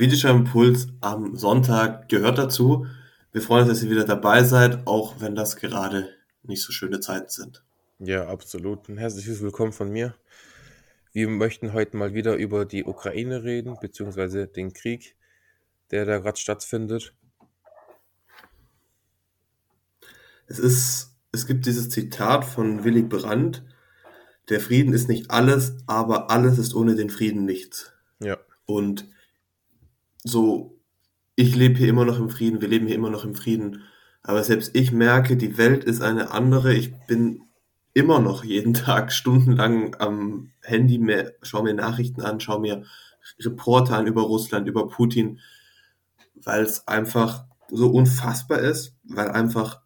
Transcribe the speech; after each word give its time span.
Politischer 0.00 0.30
Impuls 0.30 0.88
am 1.02 1.36
Sonntag 1.36 2.08
gehört 2.08 2.38
dazu. 2.38 2.86
Wir 3.32 3.42
freuen 3.42 3.68
uns, 3.68 3.68
dass 3.68 3.82
ihr 3.82 3.90
wieder 3.90 4.06
dabei 4.06 4.44
seid, 4.44 4.86
auch 4.86 5.20
wenn 5.20 5.34
das 5.34 5.56
gerade 5.56 6.08
nicht 6.42 6.62
so 6.62 6.72
schöne 6.72 7.00
Zeiten 7.00 7.28
sind. 7.28 7.62
Ja, 7.98 8.26
absolut. 8.26 8.88
Ein 8.88 8.96
herzliches 8.96 9.42
Willkommen 9.42 9.72
von 9.72 9.90
mir. 9.90 10.14
Wir 11.12 11.28
möchten 11.28 11.74
heute 11.74 11.98
mal 11.98 12.14
wieder 12.14 12.36
über 12.36 12.64
die 12.64 12.84
Ukraine 12.84 13.44
reden, 13.44 13.76
beziehungsweise 13.78 14.46
den 14.46 14.72
Krieg, 14.72 15.16
der 15.90 16.06
da 16.06 16.16
gerade 16.16 16.38
stattfindet. 16.38 17.12
Es 20.46 20.58
ist, 20.58 21.14
es 21.30 21.46
gibt 21.46 21.66
dieses 21.66 21.90
Zitat 21.90 22.46
von 22.46 22.84
Willy 22.84 23.02
Brandt, 23.02 23.64
der 24.48 24.60
Frieden 24.60 24.94
ist 24.94 25.10
nicht 25.10 25.30
alles, 25.30 25.74
aber 25.86 26.30
alles 26.30 26.56
ist 26.56 26.74
ohne 26.74 26.94
den 26.94 27.10
Frieden 27.10 27.44
nichts. 27.44 27.92
Ja. 28.18 28.38
Und 28.64 29.06
so, 30.24 30.78
ich 31.36 31.56
lebe 31.56 31.78
hier 31.78 31.88
immer 31.88 32.04
noch 32.04 32.18
im 32.18 32.30
Frieden, 32.30 32.60
wir 32.60 32.68
leben 32.68 32.86
hier 32.86 32.96
immer 32.96 33.10
noch 33.10 33.24
im 33.24 33.34
Frieden. 33.34 33.82
Aber 34.22 34.44
selbst 34.44 34.74
ich 34.74 34.92
merke, 34.92 35.36
die 35.36 35.56
Welt 35.56 35.84
ist 35.84 36.02
eine 36.02 36.32
andere. 36.32 36.74
Ich 36.74 36.92
bin 37.06 37.42
immer 37.94 38.20
noch 38.20 38.44
jeden 38.44 38.74
Tag 38.74 39.12
stundenlang 39.12 39.96
am 39.98 40.50
Handy, 40.62 40.98
mehr, 40.98 41.32
schaue 41.42 41.64
mir 41.64 41.74
Nachrichten 41.74 42.20
an, 42.20 42.40
schaue 42.40 42.60
mir 42.60 42.84
Reporter 43.40 43.96
an 43.96 44.06
über 44.06 44.22
Russland, 44.22 44.68
über 44.68 44.88
Putin, 44.88 45.40
weil 46.34 46.62
es 46.62 46.86
einfach 46.88 47.44
so 47.70 47.90
unfassbar 47.90 48.58
ist, 48.58 48.96
weil 49.04 49.28
einfach 49.28 49.80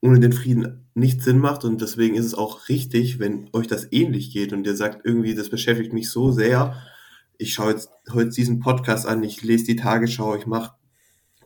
ohne 0.00 0.20
den 0.20 0.32
Frieden 0.32 0.88
nicht 0.94 1.22
Sinn 1.22 1.38
macht 1.38 1.64
und 1.64 1.80
deswegen 1.80 2.14
ist 2.16 2.24
es 2.24 2.34
auch 2.34 2.68
richtig, 2.68 3.18
wenn 3.18 3.50
euch 3.52 3.66
das 3.66 3.92
ähnlich 3.92 4.32
geht 4.32 4.52
und 4.52 4.66
ihr 4.66 4.76
sagt 4.76 5.04
irgendwie, 5.04 5.34
das 5.34 5.50
beschäftigt 5.50 5.92
mich 5.92 6.10
so 6.10 6.32
sehr, 6.32 6.74
ich 7.40 7.54
schaue 7.54 7.72
jetzt 7.72 7.90
heute 8.12 8.30
diesen 8.30 8.60
Podcast 8.60 9.06
an, 9.06 9.22
ich 9.22 9.42
lese 9.42 9.64
die 9.64 9.76
Tagesschau, 9.76 10.36
ich 10.36 10.46
mache 10.46 10.74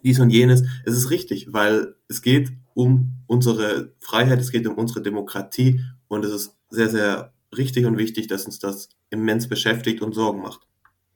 dies 0.03 0.19
und 0.19 0.31
jenes. 0.31 0.65
Es 0.85 0.97
ist 0.97 1.11
richtig, 1.11 1.53
weil 1.53 1.95
es 2.09 2.21
geht 2.21 2.53
um 2.75 3.13
unsere 3.27 3.95
Freiheit, 4.01 4.41
es 4.41 4.51
geht 4.51 4.67
um 4.67 4.77
unsere 4.77 5.03
Demokratie 5.03 5.81
und 6.09 6.25
es 6.25 6.33
ist 6.33 6.57
sehr, 6.69 6.91
sehr 6.91 7.33
richtig 7.57 7.87
und 7.87 7.97
wichtig, 7.97 8.27
dass 8.27 8.45
uns 8.45 8.59
das 8.59 8.89
immens 9.11 9.49
beschäftigt 9.49 10.03
und 10.03 10.15
Sorgen 10.15 10.43
macht. 10.43 10.67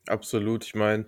Absolut. 0.06 0.65
Ich 0.65 0.77
meine, 0.77 1.06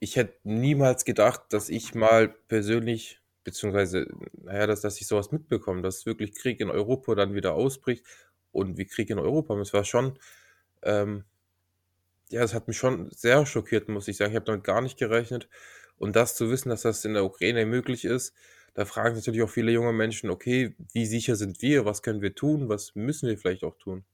ich 0.00 0.16
hätte 0.16 0.36
niemals 0.42 1.04
gedacht, 1.04 1.42
dass 1.50 1.68
ich 1.68 1.94
mal 1.94 2.28
persönlich, 2.48 3.20
beziehungsweise, 3.44 4.08
naja, 4.42 4.66
dass, 4.66 4.80
dass 4.80 5.00
ich 5.00 5.06
sowas 5.06 5.30
mitbekomme, 5.30 5.82
dass 5.82 6.04
wirklich 6.04 6.34
Krieg 6.34 6.60
in 6.60 6.68
Europa 6.68 7.14
dann 7.14 7.34
wieder 7.34 7.54
ausbricht 7.54 8.04
und 8.50 8.76
wie 8.76 8.86
Krieg 8.86 9.08
in 9.08 9.20
Europa. 9.20 9.58
Es 9.60 9.72
war 9.72 9.84
schon, 9.84 10.18
ähm, 10.82 11.24
ja, 12.30 12.42
es 12.42 12.54
hat 12.54 12.68
mich 12.68 12.76
schon 12.76 13.10
sehr 13.10 13.46
schockiert, 13.46 13.88
muss 13.88 14.08
ich 14.08 14.16
sagen. 14.16 14.32
Ich 14.32 14.36
habe 14.36 14.46
damit 14.46 14.64
gar 14.64 14.80
nicht 14.80 14.98
gerechnet. 14.98 15.48
Und 15.98 16.16
das 16.16 16.36
zu 16.36 16.50
wissen, 16.50 16.70
dass 16.70 16.82
das 16.82 17.04
in 17.04 17.14
der 17.14 17.24
Ukraine 17.24 17.66
möglich 17.66 18.04
ist, 18.04 18.34
da 18.74 18.84
fragen 18.84 19.14
sich 19.14 19.26
natürlich 19.26 19.48
auch 19.48 19.52
viele 19.52 19.70
junge 19.70 19.92
Menschen, 19.92 20.30
okay, 20.30 20.74
wie 20.92 21.06
sicher 21.06 21.36
sind 21.36 21.62
wir? 21.62 21.84
Was 21.84 22.02
können 22.02 22.22
wir 22.22 22.34
tun? 22.34 22.68
Was 22.68 22.96
müssen 22.96 23.28
wir 23.28 23.38
vielleicht 23.38 23.62
auch 23.62 23.78
tun? 23.78 24.04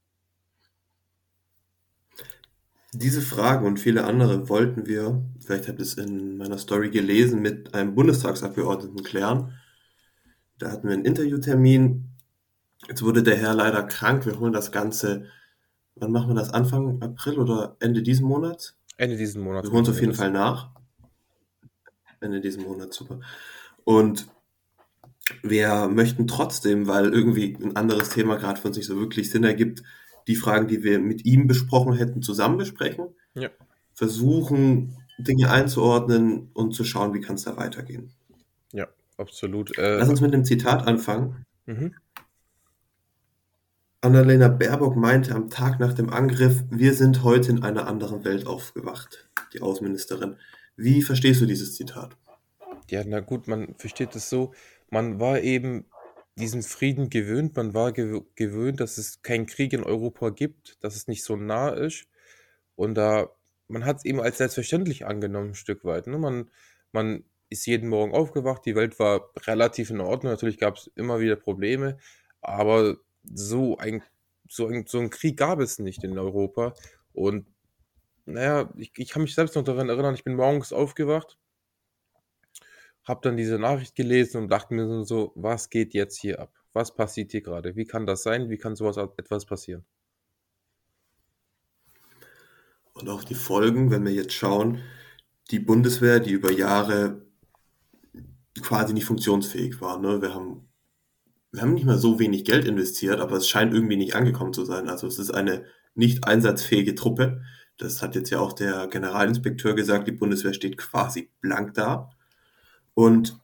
Diese 2.93 3.23
Frage 3.23 3.67
und 3.67 3.79
viele 3.79 4.05
andere 4.05 4.49
wollten 4.49 4.87
wir, 4.87 5.25
vielleicht 5.41 5.69
habt 5.69 5.79
ihr 5.79 5.85
es 5.85 5.95
in 5.95 6.37
meiner 6.37 6.59
Story 6.59 6.91
gelesen, 6.91 7.41
mit 7.41 7.73
einem 7.73 7.95
Bundestagsabgeordneten 7.95 9.05
klären. 9.05 9.55
Da 10.59 10.73
hatten 10.73 10.89
wir 10.89 10.95
einen 10.95 11.05
Interviewtermin. 11.05 12.11
Jetzt 12.89 13.03
wurde 13.03 13.23
der 13.23 13.37
Herr 13.37 13.55
leider 13.55 13.85
krank. 13.85 14.27
Wir 14.27 14.41
holen 14.41 14.53
das 14.53 14.73
Ganze, 14.73 15.27
wann 15.97 16.13
machen 16.13 16.29
wir 16.29 16.35
das? 16.35 16.51
Anfang 16.51 17.01
April 17.03 17.39
oder 17.39 17.77
Ende 17.81 18.03
diesen 18.03 18.27
Monats? 18.27 18.77
Ende 18.97 19.17
diesen 19.17 19.43
Monats. 19.43 19.69
Wir 19.69 19.73
holen 19.73 19.85
es 19.85 19.91
auf 19.91 20.01
jeden 20.01 20.15
Fall 20.15 20.31
nach. 20.31 20.71
Ende 22.21 22.41
diesen 22.41 22.65
Monats, 22.65 22.97
super. 22.97 23.21
Und 23.85 24.29
wir 25.43 25.89
möchten 25.89 26.27
trotzdem, 26.27 26.87
weil 26.87 27.13
irgendwie 27.13 27.57
ein 27.63 27.77
anderes 27.77 28.11
Thema 28.11 28.37
gerade 28.37 28.61
für 28.61 28.69
uns 28.69 28.77
nicht 28.77 28.87
so 28.87 28.99
wirklich 28.99 29.31
Sinn 29.31 29.45
ergibt, 29.45 29.83
die 30.27 30.37
Fragen, 30.37 30.69
die 30.69 30.83
wir 30.83 30.99
mit 30.99 31.25
ihm 31.25 31.47
besprochen 31.47 31.95
hätten, 31.95 32.23
zusammen 32.23 32.59
besprechen. 32.59 33.09
Ja. 33.35 33.49
Versuchen, 33.95 34.97
Dinge 35.19 35.51
einzuordnen 35.51 36.51
und 36.53 36.73
zu 36.75 36.85
schauen, 36.85 37.15
wie 37.15 37.21
kann 37.21 37.37
es 37.37 37.45
da 37.45 37.57
weitergehen. 37.57 38.11
Ja, 38.73 38.89
absolut. 39.17 39.77
Äh, 39.79 39.99
Lass 39.99 40.09
uns 40.09 40.21
mit 40.21 40.33
dem 40.33 40.45
Zitat 40.45 40.87
anfangen. 40.87 41.47
Mhm. 41.67 41.95
Annalena 44.03 44.49
Baerbock 44.49 44.97
meinte 44.97 45.35
am 45.35 45.51
Tag 45.51 45.79
nach 45.79 45.93
dem 45.93 46.09
Angriff, 46.09 46.65
wir 46.71 46.95
sind 46.95 47.23
heute 47.23 47.51
in 47.51 47.63
einer 47.63 47.87
anderen 47.87 48.25
Welt 48.25 48.47
aufgewacht, 48.47 49.29
die 49.53 49.61
Außenministerin. 49.61 50.39
Wie 50.75 51.03
verstehst 51.03 51.43
du 51.43 51.47
dieses 51.47 51.75
Zitat? 51.75 52.17
Ja, 52.89 53.03
na 53.05 53.21
gut, 53.21 53.47
man 53.47 53.75
versteht 53.77 54.17
es 54.17 54.31
so, 54.31 54.55
man 54.89 55.21
war 55.21 55.41
eben 55.41 55.85
diesen 56.37 56.63
Frieden 56.63 57.11
gewöhnt, 57.11 57.57
man 57.57 57.75
war 57.75 57.93
gew 57.93 58.23
gewöhnt, 58.37 58.81
dass 58.81 58.97
es 58.97 59.21
keinen 59.21 59.45
Krieg 59.45 59.75
in 59.75 59.85
Europa 59.85 60.31
gibt, 60.31 60.83
dass 60.83 60.97
es 60.97 61.07
nicht 61.07 61.23
so 61.23 61.37
nah 61.37 61.69
ist. 61.69 62.07
Und 62.77 62.95
da, 62.95 63.29
man 63.69 63.85
hat 63.85 63.99
es 63.99 64.07
eben 64.07 64.23
als 64.23 64.39
selbstverständlich 64.39 65.05
angenommen, 65.05 65.51
ein 65.51 65.55
Stück 65.55 65.85
weit. 65.85 66.07
Ne? 66.07 66.17
Man, 66.17 66.51
man 66.93 67.25
ist 67.51 67.67
jeden 67.67 67.91
Morgen 67.91 68.15
aufgewacht, 68.15 68.65
die 68.65 68.77
Welt 68.77 68.99
war 68.99 69.31
relativ 69.47 69.91
in 69.91 70.01
Ordnung, 70.01 70.33
natürlich 70.33 70.59
gab 70.59 70.77
es 70.77 70.91
immer 70.95 71.21
wieder 71.21 71.37
Probleme, 71.37 71.99
aber 72.41 72.97
so 73.33 73.79
ein, 73.79 74.03
so 74.49 74.67
ein, 74.67 74.87
so 74.87 74.99
ein 74.99 75.11
Krieg 75.11 75.37
gab 75.37 75.61
es 75.61 75.79
nicht 75.79 76.05
in 76.05 76.19
Europa. 76.19 76.75
Und 77.13 77.47
naja, 78.27 78.73
ich, 78.77 78.93
ich 78.97 79.11
kann 79.11 79.23
mich 79.23 79.35
selbst 79.35 79.57
noch 79.57 79.65
daran 79.65 79.89
erinnern, 79.89 80.15
ich 80.15 80.25
bin 80.25 80.37
morgens 80.37 80.73
aufgewacht, 80.73 81.39
habe 83.05 83.21
dann 83.23 83.37
diese 83.37 83.59
Nachricht 83.59 83.95
gelesen 83.95 84.43
und 84.43 84.49
dachte 84.49 84.75
mir 84.75 85.05
so, 85.05 85.33
was 85.35 85.71
geht 85.71 85.95
jetzt 85.95 86.19
hier 86.19 86.41
ab? 86.41 86.53
Was 86.73 86.95
passiert 86.95 87.33
hier 87.33 87.43
gerade? 87.43 87.75
Wie 87.75 87.85
kann 87.85 88.07
das 88.07 88.23
sein? 88.23 88.49
Wie 88.49 88.59
kann 88.59 88.77
sowas 88.77 88.97
etwas 89.17 89.45
passieren? 89.45 89.85
Und 92.93 93.09
auch 93.09 93.25
die 93.25 93.35
Folgen, 93.35 93.91
wenn 93.91 94.05
wir 94.05 94.13
jetzt 94.13 94.35
schauen, 94.35 94.83
die 95.51 95.59
Bundeswehr, 95.59 96.21
die 96.21 96.33
über 96.33 96.53
Jahre 96.53 97.23
quasi 98.63 98.93
nicht 98.93 99.07
funktionsfähig 99.07 99.81
war. 99.81 99.99
Ne? 99.99 100.21
Wir, 100.21 100.35
haben, 100.35 100.70
wir 101.53 101.63
haben 101.63 101.75
nicht 101.75 101.87
mal 101.87 101.99
so 101.99 102.19
wenig 102.19 102.45
Geld 102.45 102.65
investiert, 102.65 103.21
aber 103.21 103.37
es 103.37 103.49
scheint 103.49 103.75
irgendwie 103.75 103.97
nicht 103.97 104.15
angekommen 104.15 104.53
zu 104.53 104.65
sein. 104.65 104.89
Also 104.89 105.07
es 105.07 105.19
ist 105.19 105.31
eine 105.31 105.65
nicht 105.95 106.25
einsatzfähige 106.27 106.95
Truppe. 106.95 107.43
Das 107.77 108.03
hat 108.03 108.15
jetzt 108.15 108.31
ja 108.31 108.39
auch 108.39 108.53
der 108.53 108.87
Generalinspekteur 108.89 109.75
gesagt, 109.75 110.07
die 110.07 110.13
Bundeswehr 110.13 110.55
steht 110.55 110.77
quasi 110.77 111.31
blank 111.41 111.75
da. 111.75 112.11
Und 112.95 113.41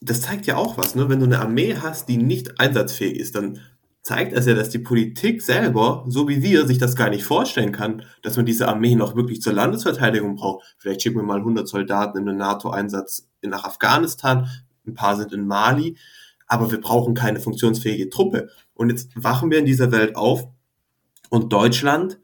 das 0.00 0.22
zeigt 0.22 0.46
ja 0.46 0.56
auch 0.56 0.76
was, 0.76 0.94
ne? 0.94 1.08
Wenn 1.08 1.20
du 1.20 1.26
eine 1.26 1.40
Armee 1.40 1.76
hast, 1.76 2.08
die 2.08 2.18
nicht 2.18 2.60
einsatzfähig 2.60 3.18
ist, 3.18 3.34
dann 3.34 3.60
zeigt 4.02 4.32
es 4.32 4.46
ja, 4.46 4.54
dass 4.54 4.70
die 4.70 4.78
Politik 4.78 5.42
selber, 5.42 6.04
so 6.08 6.28
wie 6.28 6.42
wir, 6.42 6.66
sich 6.66 6.78
das 6.78 6.96
gar 6.96 7.10
nicht 7.10 7.24
vorstellen 7.24 7.72
kann, 7.72 8.04
dass 8.22 8.36
man 8.36 8.46
diese 8.46 8.68
Armee 8.68 8.94
noch 8.94 9.16
wirklich 9.16 9.42
zur 9.42 9.52
Landesverteidigung 9.52 10.36
braucht. 10.36 10.76
Vielleicht 10.78 11.02
schicken 11.02 11.18
wir 11.18 11.24
mal 11.24 11.38
100 11.38 11.68
Soldaten 11.68 12.18
in 12.18 12.28
einen 12.28 12.38
NATO-Einsatz 12.38 13.28
nach 13.42 13.64
Afghanistan, 13.64 14.48
ein 14.86 14.94
paar 14.94 15.16
sind 15.16 15.32
in 15.32 15.46
Mali, 15.46 15.96
aber 16.48 16.70
wir 16.70 16.80
brauchen 16.80 17.14
keine 17.14 17.40
funktionsfähige 17.40 18.08
Truppe. 18.08 18.48
Und 18.74 18.90
jetzt 18.90 19.10
wachen 19.14 19.50
wir 19.50 19.58
in 19.58 19.66
dieser 19.66 19.92
Welt 19.92 20.16
auf 20.16 20.48
und 21.28 21.52
Deutschland 21.52 22.18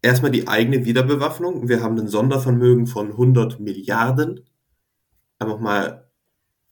erstmal 0.00 0.30
die 0.30 0.48
eigene 0.48 0.84
Wiederbewaffnung. 0.84 1.68
Wir 1.68 1.82
haben 1.82 1.98
ein 1.98 2.08
Sondervermögen 2.08 2.86
von 2.86 3.10
100 3.10 3.60
Milliarden. 3.60 4.46
Einfach 5.38 5.58
mal 5.58 6.08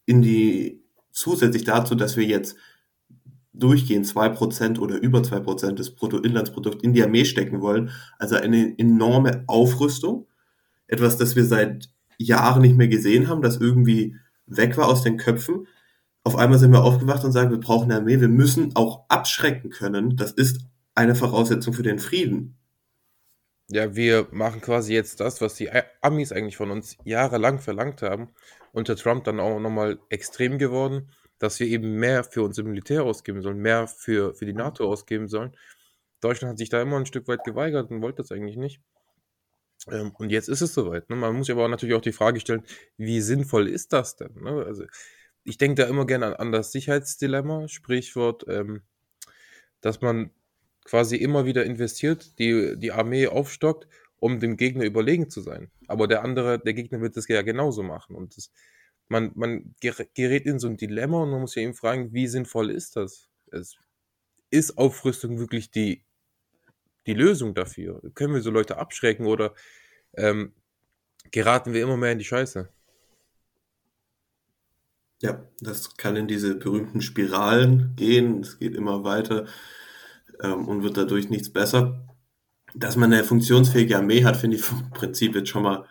in 0.07 0.23
die, 0.23 0.83
zusätzlich 1.11 1.65
dazu, 1.65 1.95
dass 1.95 2.17
wir 2.17 2.25
jetzt 2.25 2.57
durchgehend 3.53 4.07
zwei 4.07 4.29
Prozent 4.29 4.79
oder 4.79 4.97
über 4.97 5.23
zwei 5.23 5.41
Prozent 5.41 5.79
des 5.79 5.95
Bruttoinlandsprodukts 5.95 6.85
in 6.85 6.93
die 6.93 7.03
Armee 7.03 7.25
stecken 7.25 7.61
wollen. 7.61 7.91
Also 8.19 8.37
eine 8.37 8.79
enorme 8.79 9.43
Aufrüstung. 9.49 10.29
Etwas, 10.87 11.17
das 11.19 11.35
wir 11.35 11.45
seit 11.45 11.91
Jahren 12.19 12.63
nicht 12.63 12.77
mehr 12.77 12.89
gesehen 12.89 13.29
haben, 13.29 13.43
das 13.43 13.57
irgendwie 13.57 14.17
weg 14.47 14.77
war 14.77 14.89
aus 14.89 15.03
den 15.03 15.17
Köpfen. 15.17 15.67
Auf 16.29 16.37
einmal 16.37 16.59
sind 16.59 16.73
wir 16.73 16.85
aufgewacht 16.85 17.25
und 17.25 17.33
sagen, 17.33 17.51
wir 17.51 17.59
brauchen 17.59 17.91
eine 17.91 18.03
Armee, 18.03 18.21
wir 18.21 18.29
müssen 18.29 18.77
auch 18.77 19.07
abschrecken 19.09 19.71
können. 19.71 20.15
Das 20.19 20.31
ist 20.31 20.61
eine 20.95 21.15
Voraussetzung 21.15 21.73
für 21.73 21.83
den 21.83 21.99
Frieden. 21.99 22.59
Ja, 23.71 23.97
wir 23.97 24.29
machen 24.31 24.61
quasi 24.61 24.93
jetzt 24.93 25.21
das, 25.21 25.41
was 25.41 25.55
die 25.55 25.71
Amis 26.03 26.31
eigentlich 26.31 26.59
von 26.59 26.71
uns 26.71 26.99
jahrelang 27.03 27.61
verlangt 27.61 28.03
haben. 28.03 28.29
Unter 28.73 28.95
Trump 28.95 29.25
dann 29.25 29.41
auch 29.41 29.59
nochmal 29.59 30.01
extrem 30.11 30.59
geworden, 30.59 31.09
dass 31.39 31.61
wir 31.61 31.67
eben 31.67 31.95
mehr 31.95 32.25
für 32.25 32.43
unser 32.43 32.63
Militär 32.63 33.05
ausgeben 33.05 33.41
sollen, 33.41 33.57
mehr 33.57 33.87
für, 33.89 34.35
für 34.35 34.45
die 34.45 34.53
NATO 34.53 34.87
ausgeben 34.87 35.29
sollen. 35.29 35.57
Deutschland 36.21 36.51
hat 36.51 36.59
sich 36.59 36.69
da 36.69 36.83
immer 36.83 36.99
ein 36.99 37.07
Stück 37.07 37.27
weit 37.27 37.43
geweigert 37.43 37.91
und 37.91 38.03
wollte 38.03 38.21
das 38.21 38.33
eigentlich 38.33 38.59
nicht. 38.59 38.83
Ähm, 39.91 40.13
und 40.19 40.29
jetzt 40.29 40.51
ist 40.51 40.61
es 40.61 40.75
soweit. 40.75 41.09
Ne? 41.09 41.17
Man 41.17 41.37
muss 41.37 41.47
sich 41.47 41.57
aber 41.57 41.69
natürlich 41.69 41.95
auch 41.95 42.03
die 42.03 42.13
Frage 42.13 42.39
stellen, 42.39 42.65
wie 42.99 43.23
sinnvoll 43.23 43.67
ist 43.67 43.95
das 43.95 44.17
denn? 44.17 44.35
Ne? 44.43 44.63
Also, 44.67 44.85
ich 45.49 45.59
denke 45.59 45.83
da 45.83 45.89
immer 45.89 46.07
gerne 46.07 46.27
an, 46.27 46.35
an 46.35 46.53
das 46.53 46.73
Sicherheitsdilemma, 46.73 47.69
Sprichwort, 47.69 48.45
ähm, 48.49 48.83
dass 49.81 50.01
man 50.01 50.31
quasi 50.85 51.17
immer 51.17 51.47
wieder 51.47 51.65
investiert, 51.65 52.39
die, 52.39 52.75
die 52.77 52.93
Armee 52.93 53.27
aufstockt 53.27 53.87
um 54.21 54.41
dem 54.41 54.57
Gegner 54.57 54.85
überlegen 54.85 55.31
zu 55.31 55.41
sein. 55.41 55.71
Aber 55.87 56.09
der 56.09 56.25
andere, 56.25 56.59
der 56.59 56.75
Gegner 56.75 57.01
wird 57.01 57.17
das 57.17 57.29
ja 57.29 57.43
genauso 57.43 57.83
machen. 57.83 58.17
Und 58.17 58.37
das, 58.37 58.51
man, 59.09 59.33
man 59.35 59.75
gerät 59.81 60.47
in 60.47 60.59
so 60.59 60.69
ein 60.69 60.77
Dilemma 60.77 61.23
und 61.23 61.31
man 61.31 61.41
muss 61.41 61.55
ja 61.55 61.63
eben 61.63 61.75
fragen, 61.75 62.13
wie 62.13 62.27
sinnvoll 62.27 62.71
ist 62.71 62.97
das? 62.97 63.29
Es, 63.51 63.77
ist 64.51 64.79
Aufrüstung 64.79 65.39
wirklich 65.39 65.71
die, 65.71 66.05
die 67.07 67.15
Lösung 67.15 67.55
dafür? 67.55 68.01
Können 68.15 68.35
wir 68.35 68.41
so 68.41 68.51
Leute 68.51 68.79
abschrecken 68.79 69.27
oder 69.27 69.55
ähm, 70.15 70.53
geraten 71.31 71.75
wir 71.75 71.83
immer 71.83 71.97
mehr 71.97 72.13
in 72.13 72.19
die 72.19 72.25
Scheiße? 72.25 72.69
Ja, 75.21 75.45
das 75.61 75.97
kann 75.97 76.17
in 76.17 76.29
diese 76.29 76.55
berühmten 76.55 77.01
Spiralen 77.01 77.95
gehen. 77.97 78.41
Es 78.41 78.59
geht 78.59 78.75
immer 78.75 79.03
weiter 79.03 79.47
ähm, 80.43 80.69
und 80.69 80.83
wird 80.83 80.97
dadurch 80.97 81.29
nichts 81.29 81.53
besser. 81.53 82.07
Dass 82.75 82.97
man 82.97 83.13
eine 83.13 83.25
funktionsfähige 83.25 83.97
Armee 83.97 84.25
hat, 84.25 84.37
finde 84.37 84.57
ich 84.57 84.63
vom 84.63 84.91
Prinzip 84.91 85.35
jetzt 85.35 85.49
schon 85.49 85.65
mal 85.65 85.87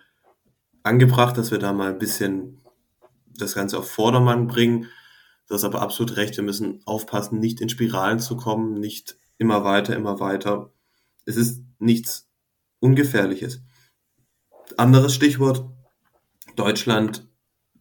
angebracht, 0.83 1.37
dass 1.37 1.51
wir 1.51 1.59
da 1.59 1.73
mal 1.73 1.91
ein 1.91 1.99
bisschen 1.99 2.61
das 3.37 3.53
Ganze 3.53 3.77
auf 3.77 3.91
Vordermann 3.91 4.47
bringen. 4.47 4.87
Du 5.47 5.55
hast 5.55 5.63
aber 5.63 5.81
absolut 5.81 6.15
recht, 6.17 6.37
wir 6.37 6.43
müssen 6.43 6.81
aufpassen, 6.85 7.39
nicht 7.39 7.61
in 7.61 7.69
Spiralen 7.69 8.19
zu 8.19 8.37
kommen, 8.37 8.79
nicht 8.79 9.17
immer 9.37 9.63
weiter, 9.63 9.95
immer 9.95 10.19
weiter. 10.19 10.71
Es 11.25 11.35
ist 11.35 11.63
nichts 11.79 12.29
Ungefährliches. 12.79 13.61
Anderes 14.77 15.13
Stichwort, 15.13 15.65
Deutschland 16.55 17.27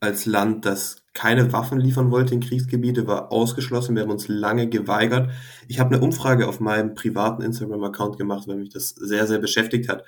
als 0.00 0.26
Land, 0.26 0.64
das 0.64 1.05
keine 1.16 1.50
Waffen 1.50 1.80
liefern 1.80 2.10
wollte 2.10 2.34
in 2.34 2.40
Kriegsgebiete, 2.40 3.06
war 3.06 3.32
ausgeschlossen. 3.32 3.96
Wir 3.96 4.02
haben 4.02 4.10
uns 4.10 4.28
lange 4.28 4.68
geweigert. 4.68 5.30
Ich 5.66 5.80
habe 5.80 5.94
eine 5.94 6.04
Umfrage 6.04 6.46
auf 6.46 6.60
meinem 6.60 6.94
privaten 6.94 7.40
Instagram-Account 7.40 8.18
gemacht, 8.18 8.46
weil 8.46 8.56
mich 8.56 8.68
das 8.68 8.90
sehr, 8.90 9.26
sehr 9.26 9.38
beschäftigt 9.38 9.88
hat. 9.88 10.04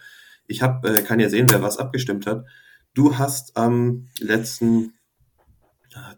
Ich 0.47 0.63
hab, 0.63 0.85
äh, 0.85 1.01
kann 1.01 1.19
ja 1.19 1.31
sehen, 1.31 1.47
wer 1.49 1.63
was 1.63 1.79
abgestimmt 1.79 2.27
hat. 2.27 2.45
Du 2.93 3.17
hast 3.17 3.57
am 3.57 4.09
letzten 4.21 4.93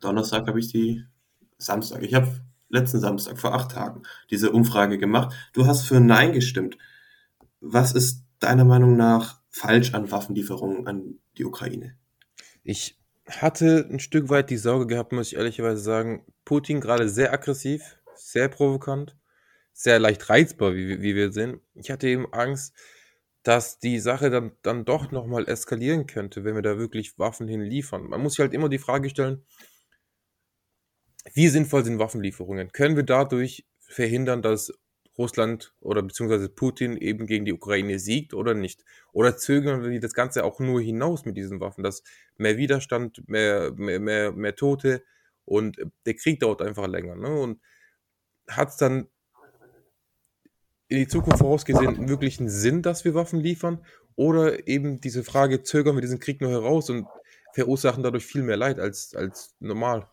Donnerstag 0.01 0.49
habe 0.49 0.59
ich 0.59 0.73
die 0.73 1.05
Samstag. 1.57 2.03
Ich 2.03 2.15
habe 2.15 2.41
letzten 2.69 2.99
Samstag 2.99 3.39
vor 3.39 3.55
acht 3.55 3.71
Tagen 3.71 4.03
diese 4.31 4.51
Umfrage 4.51 4.99
gemacht. 4.99 5.35
Du 5.53 5.67
hast 5.67 5.87
für 5.87 6.01
Nein 6.01 6.33
gestimmt. 6.33 6.77
Was 7.61 7.93
ist 7.93 8.25
deiner 8.41 8.65
Meinung 8.65 8.97
nach 8.97 9.41
falsch 9.51 9.95
an 9.95 10.11
Waffenlieferungen 10.11 10.87
an 10.89 11.19
die 11.39 11.45
Ukraine? 11.45 11.97
Ich 12.63 13.00
hatte 13.31 13.89
ein 13.91 14.01
Stück 14.01 14.29
weit 14.29 14.51
die 14.51 14.57
Sorge 14.57 14.87
gehabt, 14.87 15.13
muss 15.13 15.29
ich 15.29 15.37
ehrlicherweise 15.37 15.81
sagen, 15.81 16.25
Putin 16.45 16.81
gerade 16.81 17.09
sehr 17.09 17.33
aggressiv, 17.33 17.83
sehr 18.15 18.49
provokant, 18.49 19.17
sehr 19.73 19.99
leicht 19.99 20.29
reizbar, 20.29 20.75
wie, 20.75 21.01
wie 21.01 21.15
wir 21.15 21.33
sehen. 21.33 21.61
Ich 21.75 21.91
hatte 21.91 22.09
eben 22.09 22.33
Angst, 22.33 22.75
dass 23.43 23.79
die 23.79 23.99
Sache 23.99 24.31
dann, 24.31 24.53
dann 24.63 24.85
doch 24.85 25.11
nochmal 25.11 25.49
eskalieren 25.49 26.07
könnte, 26.07 26.45
wenn 26.45 26.55
wir 26.55 26.63
da 26.63 26.79
wirklich 26.79 27.19
Waffen 27.19 27.49
hinliefern. 27.49 28.05
Man 28.05 28.21
muss 28.21 28.35
sich 28.35 28.41
halt 28.41 28.53
immer 28.53 28.69
die 28.69 28.79
Frage 28.79 29.09
stellen, 29.09 29.45
wie 31.33 31.49
sinnvoll 31.49 31.85
sind 31.85 31.99
Waffenlieferungen? 31.99 32.73
Können 32.73 32.97
wir 32.97 33.03
dadurch 33.03 33.67
verhindern, 33.81 34.43
dass 34.43 34.73
Russland 35.21 35.75
oder 35.81 36.03
beziehungsweise 36.03 36.49
Putin 36.49 36.97
eben 36.97 37.27
gegen 37.27 37.45
die 37.45 37.53
Ukraine 37.53 37.99
siegt 37.99 38.35
oder 38.35 38.55
nicht? 38.55 38.85
Oder 39.13 39.37
zögern 39.37 39.83
wir 39.83 40.01
das 40.01 40.15
Ganze 40.15 40.45
auch 40.45 40.59
nur 40.59 40.81
hinaus 40.81 41.25
mit 41.25 41.37
diesen 41.37 41.61
Waffen, 41.61 41.85
dass 41.85 42.03
mehr 42.39 42.57
Widerstand, 42.57 43.29
mehr, 43.29 43.73
mehr, 43.77 44.01
mehr, 44.01 44.33
mehr 44.33 44.57
Tote 44.57 45.03
und 45.45 45.77
der 46.07 46.15
Krieg 46.15 46.41
dauert 46.41 46.63
einfach 46.63 46.89
länger. 46.89 47.17
Ne? 47.17 47.29
Und 47.29 47.61
hat 48.49 48.71
es 48.71 48.77
dann 48.77 49.09
in 50.89 50.99
die 50.99 51.09
Zukunft 51.09 51.39
vorausgesehen 51.39 52.09
wirklich 52.09 52.41
einen 52.41 52.49
Sinn, 52.49 52.83
dass 52.83 53.05
wir 53.05 53.15
Waffen 53.15 53.41
liefern? 53.41 53.85
Oder 54.17 54.67
eben 54.67 55.01
diese 55.01 55.23
Frage, 55.23 55.63
zögern 55.63 55.97
wir 55.97 56.03
diesen 56.03 56.19
Krieg 56.19 56.41
nur 56.41 56.51
heraus 56.51 56.91
und 56.91 57.07
verursachen 57.53 58.03
dadurch 58.03 58.27
viel 58.27 58.43
mehr 58.43 58.57
Leid 58.57 58.81
als, 58.81 59.15
als 59.15 59.55
normal? 59.61 60.09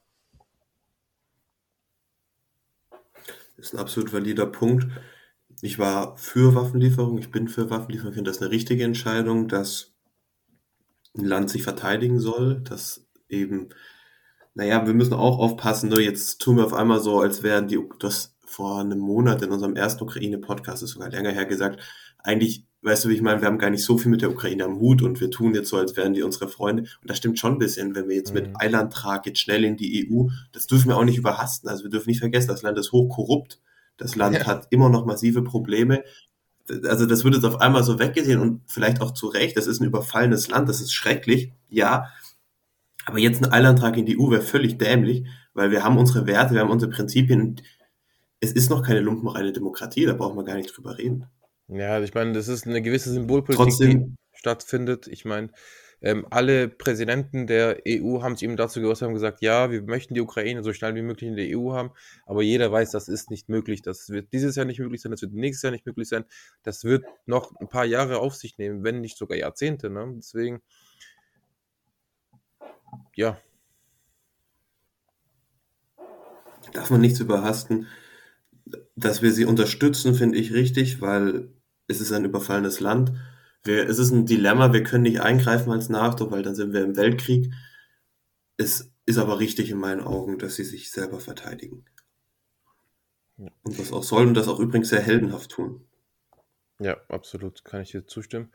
Ist 3.57 3.73
ein 3.73 3.79
absolut 3.79 4.13
valider 4.13 4.45
Punkt. 4.45 4.87
Ich 5.61 5.79
war 5.79 6.17
für 6.17 6.55
Waffenlieferung, 6.55 7.17
ich 7.17 7.31
bin 7.31 7.47
für 7.47 7.69
Waffenlieferung, 7.69 8.11
ich 8.11 8.15
finde 8.15 8.31
das 8.31 8.41
eine 8.41 8.51
richtige 8.51 8.83
Entscheidung, 8.83 9.47
dass 9.47 9.93
ein 11.17 11.25
Land 11.25 11.49
sich 11.49 11.63
verteidigen 11.63 12.19
soll, 12.19 12.61
dass 12.61 13.07
eben, 13.27 13.69
naja, 14.53 14.85
wir 14.85 14.93
müssen 14.93 15.13
auch 15.13 15.39
aufpassen, 15.39 15.89
ne? 15.89 16.01
jetzt 16.01 16.39
tun 16.39 16.57
wir 16.57 16.65
auf 16.65 16.73
einmal 16.73 16.99
so, 16.99 17.19
als 17.19 17.43
wären 17.43 17.67
die, 17.67 17.79
das 17.99 18.35
vor 18.45 18.79
einem 18.79 18.99
Monat 18.99 19.41
in 19.41 19.51
unserem 19.51 19.75
ersten 19.75 20.03
Ukraine-Podcast, 20.03 20.83
ist 20.83 20.91
sogar 20.91 21.09
länger 21.09 21.31
her 21.31 21.45
gesagt, 21.45 21.81
eigentlich 22.19 22.67
weißt 22.87 23.05
du, 23.05 23.09
wie 23.09 23.15
ich 23.15 23.21
meine, 23.21 23.41
wir 23.41 23.47
haben 23.47 23.57
gar 23.57 23.69
nicht 23.69 23.83
so 23.83 23.97
viel 23.97 24.11
mit 24.11 24.21
der 24.21 24.31
Ukraine 24.31 24.63
am 24.63 24.79
Hut 24.79 25.01
und 25.01 25.19
wir 25.19 25.31
tun 25.31 25.53
jetzt 25.53 25.69
so, 25.69 25.77
als 25.77 25.95
wären 25.97 26.13
die 26.13 26.23
unsere 26.23 26.47
Freunde. 26.47 26.83
Und 27.01 27.09
das 27.09 27.17
stimmt 27.17 27.39
schon 27.39 27.53
ein 27.53 27.59
bisschen, 27.59 27.95
wenn 27.95 28.07
wir 28.07 28.15
jetzt 28.15 28.33
mhm. 28.33 28.41
mit 28.41 28.61
Eilandtrag 28.61 29.25
jetzt 29.25 29.39
schnell 29.39 29.63
in 29.63 29.77
die 29.77 30.09
EU, 30.09 30.27
das 30.51 30.67
dürfen 30.67 30.89
wir 30.89 30.97
auch 30.97 31.03
nicht 31.03 31.17
überhasten. 31.17 31.69
Also 31.69 31.83
wir 31.83 31.91
dürfen 31.91 32.09
nicht 32.09 32.19
vergessen, 32.19 32.47
das 32.47 32.61
Land 32.61 32.77
ist 32.77 32.91
hochkorrupt. 32.91 33.59
Das 33.97 34.15
Land 34.15 34.37
ja. 34.37 34.45
hat 34.45 34.67
immer 34.69 34.89
noch 34.89 35.05
massive 35.05 35.43
Probleme. 35.43 36.03
Also 36.85 37.05
das 37.05 37.23
wird 37.23 37.35
jetzt 37.35 37.45
auf 37.45 37.61
einmal 37.61 37.83
so 37.83 37.99
weggesehen 37.99 38.39
und 38.39 38.61
vielleicht 38.67 39.01
auch 39.01 39.11
zu 39.11 39.27
Recht. 39.27 39.57
Das 39.57 39.67
ist 39.67 39.81
ein 39.81 39.85
überfallenes 39.85 40.49
Land, 40.49 40.69
das 40.69 40.81
ist 40.81 40.93
schrecklich, 40.93 41.51
ja. 41.69 42.09
Aber 43.05 43.19
jetzt 43.19 43.43
ein 43.43 43.51
Eilantrag 43.51 43.97
in 43.97 44.05
die 44.05 44.19
EU 44.19 44.29
wäre 44.29 44.41
völlig 44.41 44.77
dämlich, 44.77 45.25
weil 45.53 45.71
wir 45.71 45.83
haben 45.83 45.97
unsere 45.97 46.27
Werte, 46.27 46.53
wir 46.53 46.61
haben 46.61 46.69
unsere 46.69 46.91
Prinzipien. 46.91 47.61
Es 48.41 48.51
ist 48.51 48.69
noch 48.69 48.83
keine 48.83 48.99
lumpenreine 48.99 49.53
Demokratie, 49.53 50.05
da 50.05 50.13
brauchen 50.13 50.37
wir 50.37 50.43
gar 50.43 50.55
nicht 50.55 50.75
drüber 50.75 50.97
reden. 50.97 51.25
Ja, 51.67 51.99
ich 52.01 52.13
meine, 52.13 52.33
das 52.33 52.47
ist 52.47 52.65
eine 52.65 52.81
gewisse 52.81 53.11
Symbolpolitik, 53.11 53.65
Trotzdem, 53.65 53.99
die 53.99 54.39
stattfindet. 54.39 55.07
Ich 55.07 55.25
meine, 55.25 55.51
ähm, 55.99 56.27
alle 56.29 56.69
Präsidenten 56.69 57.47
der 57.47 57.81
EU 57.87 58.21
haben 58.21 58.35
sich 58.35 58.43
eben 58.43 58.55
dazu 58.55 58.79
geäußert 58.81 59.07
und 59.07 59.15
gesagt, 59.15 59.41
ja, 59.41 59.71
wir 59.71 59.81
möchten 59.81 60.13
die 60.13 60.21
Ukraine 60.21 60.63
so 60.63 60.71
schnell 60.71 60.95
wie 60.95 61.01
möglich 61.01 61.29
in 61.29 61.35
der 61.35 61.57
EU 61.57 61.73
haben, 61.73 61.91
aber 62.25 62.43
jeder 62.43 62.71
weiß, 62.71 62.91
das 62.91 63.07
ist 63.07 63.31
nicht 63.31 63.49
möglich. 63.49 63.81
Das 63.81 64.09
wird 64.09 64.31
dieses 64.31 64.55
Jahr 64.55 64.65
nicht 64.65 64.79
möglich 64.79 65.01
sein, 65.01 65.11
das 65.11 65.23
wird 65.23 65.33
nächstes 65.33 65.63
Jahr 65.63 65.71
nicht 65.71 65.85
möglich 65.85 66.07
sein. 66.07 66.25
Das 66.63 66.83
wird 66.83 67.03
noch 67.25 67.55
ein 67.59 67.67
paar 67.67 67.85
Jahre 67.85 68.19
auf 68.19 68.35
sich 68.35 68.57
nehmen, 68.57 68.83
wenn 68.83 69.01
nicht 69.01 69.17
sogar 69.17 69.37
Jahrzehnte. 69.37 69.89
Ne? 69.89 70.13
Deswegen, 70.17 70.61
ja. 73.15 73.41
Darf 76.73 76.91
man 76.91 77.01
nichts 77.01 77.19
überhasten. 77.19 77.87
Dass 78.95 79.21
wir 79.21 79.31
sie 79.31 79.45
unterstützen, 79.45 80.13
finde 80.13 80.37
ich 80.37 80.53
richtig, 80.53 81.01
weil 81.01 81.49
es 81.87 82.01
ist 82.01 82.11
ein 82.11 82.25
überfallenes 82.25 82.79
Land. 82.79 83.13
Wir, 83.63 83.87
es 83.87 83.99
ist 83.99 84.11
ein 84.11 84.25
Dilemma, 84.25 84.73
wir 84.73 84.83
können 84.83 85.03
nicht 85.03 85.21
eingreifen 85.21 85.71
als 85.71 85.89
NATO, 85.89 86.31
weil 86.31 86.43
dann 86.43 86.55
sind 86.55 86.73
wir 86.73 86.83
im 86.83 86.95
Weltkrieg. 86.95 87.51
Es 88.57 88.91
ist 89.05 89.17
aber 89.17 89.39
richtig 89.39 89.69
in 89.69 89.77
meinen 89.77 90.01
Augen, 90.01 90.37
dass 90.37 90.55
sie 90.55 90.63
sich 90.63 90.91
selber 90.91 91.19
verteidigen. 91.19 91.85
Ja. 93.37 93.49
Und 93.63 93.79
das 93.79 93.93
auch 93.93 94.03
sollen 94.03 94.29
und 94.29 94.33
das 94.33 94.47
auch 94.47 94.59
übrigens 94.59 94.89
sehr 94.89 95.01
heldenhaft 95.01 95.51
tun. 95.51 95.85
Ja, 96.79 96.97
absolut, 97.07 97.63
kann 97.63 97.81
ich 97.81 97.91
dir 97.91 98.05
zustimmen. 98.05 98.51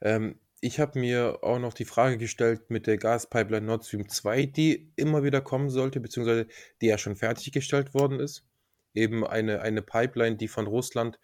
Ähm, 0.00 0.38
ich 0.60 0.80
habe 0.80 0.98
mir 0.98 1.38
auch 1.42 1.58
noch 1.58 1.74
die 1.74 1.84
Frage 1.84 2.16
gestellt 2.16 2.70
mit 2.70 2.86
der 2.86 2.96
Gaspipeline 2.96 3.66
Nord 3.66 3.84
Stream 3.84 4.08
2, 4.08 4.46
die 4.46 4.90
immer 4.96 5.22
wieder 5.22 5.40
kommen 5.40 5.70
sollte, 5.70 6.00
beziehungsweise 6.00 6.46
die 6.80 6.86
ja 6.86 6.98
schon 6.98 7.16
fertiggestellt 7.16 7.94
worden 7.94 8.20
ist. 8.20 8.44
Eben 8.94 9.26
eine, 9.26 9.60
eine 9.60 9.82
Pipeline, 9.82 10.36
die 10.36 10.48
von 10.48 10.66
Russland 10.66 11.18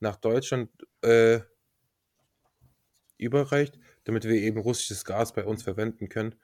nach 0.00 0.16
Deutschland 0.16 0.70
äh, 1.02 1.40
überreicht, 3.18 3.78
damit 4.04 4.24
wir 4.24 4.34
eben 4.34 4.60
russisches 4.60 5.04
Gas 5.04 5.32
bei 5.32 5.44
uns 5.44 5.62
verwenden 5.62 6.08
können. 6.08 6.34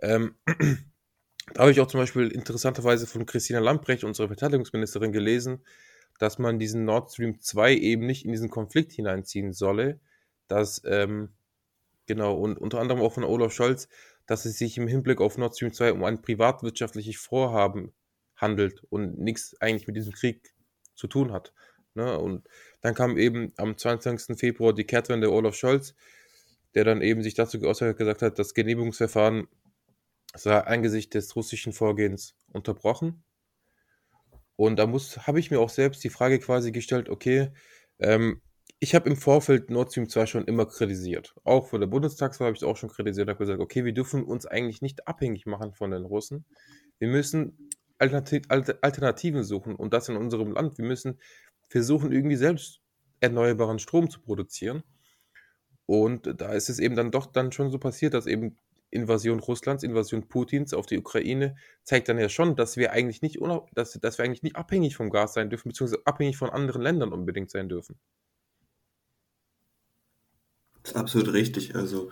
Ähm, 0.00 0.34
da 1.54 1.62
habe 1.62 1.70
ich 1.70 1.80
auch 1.80 1.86
zum 1.86 2.00
Beispiel 2.00 2.28
interessanterweise 2.28 3.06
von 3.06 3.26
Christina 3.26 3.60
Lambrecht, 3.60 4.04
unserer 4.04 4.28
Verteidigungsministerin, 4.28 5.12
gelesen, 5.12 5.64
dass 6.18 6.38
man 6.38 6.58
diesen 6.58 6.84
Nord 6.84 7.12
Stream 7.12 7.40
2 7.40 7.76
eben 7.76 8.06
nicht 8.06 8.24
in 8.24 8.32
diesen 8.32 8.50
Konflikt 8.50 8.92
hineinziehen 8.92 9.52
solle. 9.52 10.00
Dass, 10.48 10.82
ähm, 10.84 11.30
genau, 12.06 12.36
und 12.36 12.58
unter 12.58 12.80
anderem 12.80 13.00
auch 13.00 13.12
von 13.12 13.24
Olaf 13.24 13.52
Scholz, 13.52 13.88
dass 14.26 14.44
es 14.44 14.58
sich 14.58 14.76
im 14.78 14.88
Hinblick 14.88 15.20
auf 15.20 15.38
Nord 15.38 15.54
Stream 15.54 15.72
2 15.72 15.92
um 15.92 16.04
ein 16.04 16.22
privatwirtschaftliches 16.22 17.16
Vorhaben 17.16 17.92
handelt 18.36 18.82
und 18.90 19.18
nichts 19.18 19.60
eigentlich 19.60 19.86
mit 19.86 19.96
diesem 19.96 20.12
Krieg 20.12 20.54
zu 20.94 21.06
tun 21.06 21.32
hat. 21.32 21.52
Ne? 21.94 22.18
Und 22.18 22.48
dann 22.80 22.94
kam 22.94 23.16
eben 23.18 23.52
am 23.56 23.76
22. 23.76 24.38
Februar 24.38 24.72
die 24.72 24.84
Kehrtwende 24.84 25.32
Olaf 25.32 25.54
Scholz, 25.54 25.94
der 26.74 26.84
dann 26.84 27.02
eben 27.02 27.22
sich 27.22 27.34
dazu 27.34 27.58
geäußert 27.58 27.90
hat, 27.90 27.96
gesagt 27.96 28.22
hat, 28.22 28.38
das 28.38 28.54
Genehmigungsverfahren 28.54 29.48
sei 30.34 30.58
angesichts 30.58 31.12
des 31.12 31.34
russischen 31.34 31.72
Vorgehens 31.72 32.34
unterbrochen. 32.52 33.24
Und 34.56 34.78
da 34.78 34.88
habe 34.88 35.40
ich 35.40 35.50
mir 35.50 35.60
auch 35.60 35.70
selbst 35.70 36.02
die 36.04 36.10
Frage 36.10 36.38
quasi 36.38 36.72
gestellt, 36.72 37.08
okay, 37.08 37.50
ähm, 37.98 38.42
ich 38.80 38.94
habe 38.94 39.08
im 39.08 39.16
Vorfeld 39.16 39.70
Nord 39.70 39.90
Stream 39.90 40.08
2 40.08 40.26
schon 40.26 40.44
immer 40.44 40.66
kritisiert. 40.66 41.34
Auch 41.44 41.68
vor 41.68 41.80
der 41.80 41.88
Bundestagswahl 41.88 42.46
habe 42.46 42.56
ich 42.56 42.62
es 42.62 42.68
auch 42.68 42.76
schon 42.76 42.90
kritisiert, 42.90 43.28
habe 43.28 43.38
gesagt, 43.38 43.60
okay, 43.60 43.84
wir 43.84 43.92
dürfen 43.92 44.22
uns 44.24 44.46
eigentlich 44.46 44.82
nicht 44.82 45.08
abhängig 45.08 45.46
machen 45.46 45.72
von 45.72 45.90
den 45.90 46.04
Russen. 46.04 46.44
Wir 46.98 47.08
müssen 47.08 47.70
Alternativen 47.98 49.42
suchen 49.42 49.74
und 49.74 49.92
das 49.92 50.08
in 50.08 50.16
unserem 50.16 50.52
Land. 50.52 50.78
Wir 50.78 50.84
müssen 50.84 51.18
versuchen, 51.68 52.12
irgendwie 52.12 52.36
selbst 52.36 52.80
erneuerbaren 53.20 53.78
Strom 53.78 54.10
zu 54.10 54.20
produzieren. 54.20 54.82
Und 55.86 56.40
da 56.40 56.52
ist 56.52 56.68
es 56.68 56.78
eben 56.78 56.96
dann 56.96 57.10
doch 57.10 57.26
dann 57.26 57.52
schon 57.52 57.70
so 57.70 57.78
passiert, 57.78 58.14
dass 58.14 58.26
eben 58.26 58.58
Invasion 58.90 59.38
Russlands, 59.40 59.82
Invasion 59.82 60.28
Putins 60.28 60.72
auf 60.72 60.86
die 60.86 60.98
Ukraine 60.98 61.56
zeigt 61.82 62.08
dann 62.08 62.18
ja 62.18 62.28
schon, 62.28 62.56
dass 62.56 62.76
wir 62.76 62.92
eigentlich 62.92 63.22
nicht, 63.22 63.38
dass, 63.74 63.92
dass 63.92 64.18
wir 64.18 64.24
eigentlich 64.24 64.42
nicht 64.42 64.56
abhängig 64.56 64.96
vom 64.96 65.10
Gas 65.10 65.34
sein 65.34 65.50
dürfen, 65.50 65.68
beziehungsweise 65.68 66.02
abhängig 66.06 66.36
von 66.36 66.50
anderen 66.50 66.82
Ländern 66.82 67.12
unbedingt 67.12 67.50
sein 67.50 67.68
dürfen. 67.68 67.96
Das 70.82 70.92
ist 70.92 70.96
absolut 70.96 71.32
richtig. 71.32 71.74
Also 71.74 72.10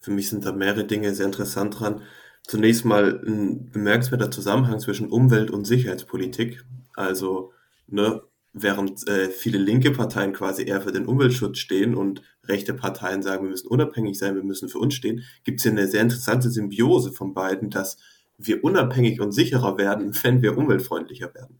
für 0.00 0.12
mich 0.12 0.28
sind 0.28 0.44
da 0.44 0.52
mehrere 0.52 0.84
Dinge 0.84 1.14
sehr 1.14 1.26
interessant 1.26 1.80
dran. 1.80 2.02
Zunächst 2.46 2.84
mal 2.84 3.20
ein 3.26 3.70
bemerkenswerter 3.70 4.30
Zusammenhang 4.30 4.78
zwischen 4.78 5.10
Umwelt- 5.10 5.50
und 5.50 5.64
Sicherheitspolitik. 5.64 6.64
Also, 6.94 7.52
ne, 7.88 8.22
während 8.52 9.06
äh, 9.08 9.28
viele 9.28 9.58
linke 9.58 9.90
Parteien 9.90 10.32
quasi 10.32 10.64
eher 10.64 10.80
für 10.80 10.92
den 10.92 11.06
Umweltschutz 11.06 11.58
stehen 11.58 11.94
und 11.94 12.22
rechte 12.44 12.74
Parteien 12.74 13.22
sagen, 13.22 13.44
wir 13.44 13.50
müssen 13.50 13.68
unabhängig 13.68 14.18
sein, 14.18 14.34
wir 14.34 14.42
müssen 14.42 14.68
für 14.68 14.78
uns 14.78 14.94
stehen, 14.94 15.24
gibt 15.44 15.60
es 15.60 15.62
hier 15.64 15.72
eine 15.72 15.86
sehr 15.86 16.02
interessante 16.02 16.50
Symbiose 16.50 17.12
von 17.12 17.34
beiden, 17.34 17.70
dass 17.70 17.98
wir 18.38 18.64
unabhängig 18.64 19.20
und 19.20 19.32
sicherer 19.32 19.76
werden, 19.78 20.16
wenn 20.22 20.42
wir 20.42 20.56
umweltfreundlicher 20.56 21.34
werden. 21.34 21.58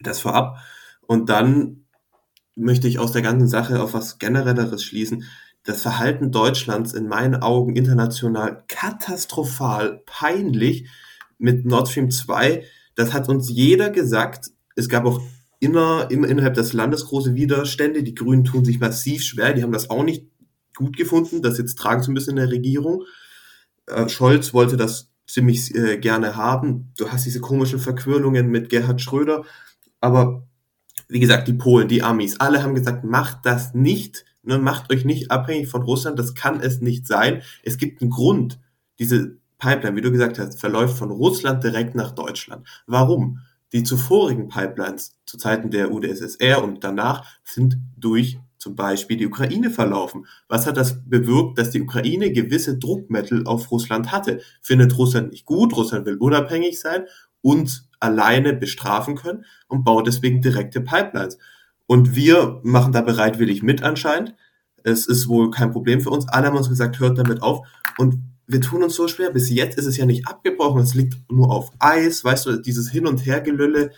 Das 0.00 0.20
vorab. 0.20 0.58
Und 1.06 1.28
dann 1.28 1.86
möchte 2.54 2.88
ich 2.88 2.98
aus 2.98 3.12
der 3.12 3.22
ganzen 3.22 3.48
Sache 3.48 3.82
auf 3.82 3.94
was 3.94 4.18
Generelleres 4.18 4.82
schließen. 4.82 5.24
Das 5.64 5.82
Verhalten 5.82 6.32
Deutschlands 6.32 6.94
in 6.94 7.06
meinen 7.06 7.42
Augen 7.42 7.76
international 7.76 8.64
katastrophal, 8.68 10.02
peinlich 10.06 10.88
mit 11.38 11.66
Nord 11.66 11.88
Stream 11.88 12.10
2. 12.10 12.64
Das 12.94 13.12
hat 13.12 13.28
uns 13.28 13.50
jeder 13.50 13.90
gesagt. 13.90 14.50
Es 14.74 14.88
gab 14.88 15.04
auch 15.04 15.20
inner, 15.60 16.08
immer 16.10 16.26
innerhalb 16.26 16.54
des 16.54 16.72
Landes 16.72 17.06
große 17.06 17.34
Widerstände. 17.34 18.02
Die 18.02 18.14
Grünen 18.14 18.44
tun 18.44 18.64
sich 18.64 18.80
massiv 18.80 19.22
schwer. 19.22 19.52
Die 19.52 19.62
haben 19.62 19.72
das 19.72 19.90
auch 19.90 20.02
nicht 20.02 20.26
gut 20.74 20.96
gefunden, 20.96 21.42
das 21.42 21.58
jetzt 21.58 21.78
tragen 21.78 22.02
zu 22.02 22.10
müssen 22.10 22.30
in 22.30 22.36
der 22.36 22.50
Regierung. 22.50 23.04
Äh, 23.86 24.08
Scholz 24.08 24.52
wollte 24.54 24.76
das 24.76 25.10
ziemlich 25.26 25.74
äh, 25.74 25.98
gerne 25.98 26.36
haben. 26.36 26.92
Du 26.96 27.10
hast 27.10 27.26
diese 27.26 27.40
komischen 27.40 27.78
Verquirlungen 27.78 28.48
mit 28.48 28.70
Gerhard 28.70 29.00
Schröder. 29.00 29.44
Aber 30.00 30.46
wie 31.08 31.20
gesagt, 31.20 31.46
die 31.46 31.52
Polen, 31.52 31.88
die 31.88 32.02
Amis, 32.02 32.40
alle 32.40 32.62
haben 32.62 32.74
gesagt, 32.74 33.04
macht 33.04 33.44
das 33.44 33.74
nicht. 33.74 34.24
Ne, 34.42 34.58
macht 34.58 34.90
euch 34.90 35.04
nicht 35.04 35.30
abhängig 35.30 35.68
von 35.68 35.82
Russland. 35.82 36.18
Das 36.18 36.34
kann 36.34 36.60
es 36.60 36.80
nicht 36.80 37.06
sein. 37.06 37.42
Es 37.62 37.76
gibt 37.76 38.00
einen 38.00 38.10
Grund. 38.10 38.58
Diese 38.98 39.36
Pipeline, 39.58 39.96
wie 39.96 40.00
du 40.00 40.10
gesagt 40.10 40.38
hast, 40.38 40.58
verläuft 40.58 40.96
von 40.96 41.10
Russland 41.10 41.62
direkt 41.62 41.94
nach 41.94 42.12
Deutschland. 42.12 42.66
Warum? 42.86 43.40
Die 43.72 43.82
zuvorigen 43.84 44.48
Pipelines 44.48 45.16
zu 45.26 45.38
Zeiten 45.38 45.70
der 45.70 45.92
UdSSR 45.92 46.62
und 46.62 46.82
danach 46.82 47.24
sind 47.44 47.78
durch 47.96 48.38
zum 48.58 48.76
Beispiel 48.76 49.16
die 49.16 49.26
Ukraine 49.26 49.70
verlaufen. 49.70 50.26
Was 50.48 50.66
hat 50.66 50.76
das 50.76 51.08
bewirkt, 51.08 51.58
dass 51.58 51.70
die 51.70 51.80
Ukraine 51.80 52.30
gewisse 52.30 52.78
Druckmittel 52.78 53.46
auf 53.46 53.70
Russland 53.70 54.12
hatte? 54.12 54.40
Findet 54.60 54.98
Russland 54.98 55.30
nicht 55.30 55.46
gut, 55.46 55.74
Russland 55.74 56.04
will 56.04 56.18
unabhängig 56.18 56.78
sein, 56.78 57.04
uns 57.42 57.88
alleine 58.00 58.52
bestrafen 58.52 59.14
können 59.14 59.44
und 59.68 59.84
baut 59.84 60.06
deswegen 60.06 60.42
direkte 60.42 60.80
Pipelines. 60.80 61.38
Und 61.86 62.14
wir 62.14 62.60
machen 62.62 62.92
da 62.92 63.00
bereitwillig 63.00 63.62
mit 63.62 63.82
anscheinend. 63.82 64.34
Es 64.84 65.06
ist 65.06 65.26
wohl 65.28 65.50
kein 65.50 65.72
Problem 65.72 66.00
für 66.00 66.10
uns. 66.10 66.28
Alle 66.28 66.46
haben 66.46 66.56
uns 66.56 66.68
gesagt, 66.68 67.00
hört 67.00 67.18
damit 67.18 67.42
auf. 67.42 67.66
Und 67.98 68.29
wir 68.50 68.60
tun 68.60 68.82
uns 68.82 68.94
so 68.94 69.06
schwer. 69.08 69.30
Bis 69.30 69.50
jetzt 69.50 69.78
ist 69.78 69.86
es 69.86 69.96
ja 69.96 70.06
nicht 70.06 70.26
abgebrochen, 70.26 70.82
es 70.82 70.94
liegt 70.94 71.16
nur 71.30 71.50
auf 71.50 71.70
Eis. 71.78 72.24
Weißt 72.24 72.46
du, 72.46 72.56
dieses 72.56 72.90
Hin- 72.90 73.06
und 73.06 73.24
Hergelülle, 73.24 73.92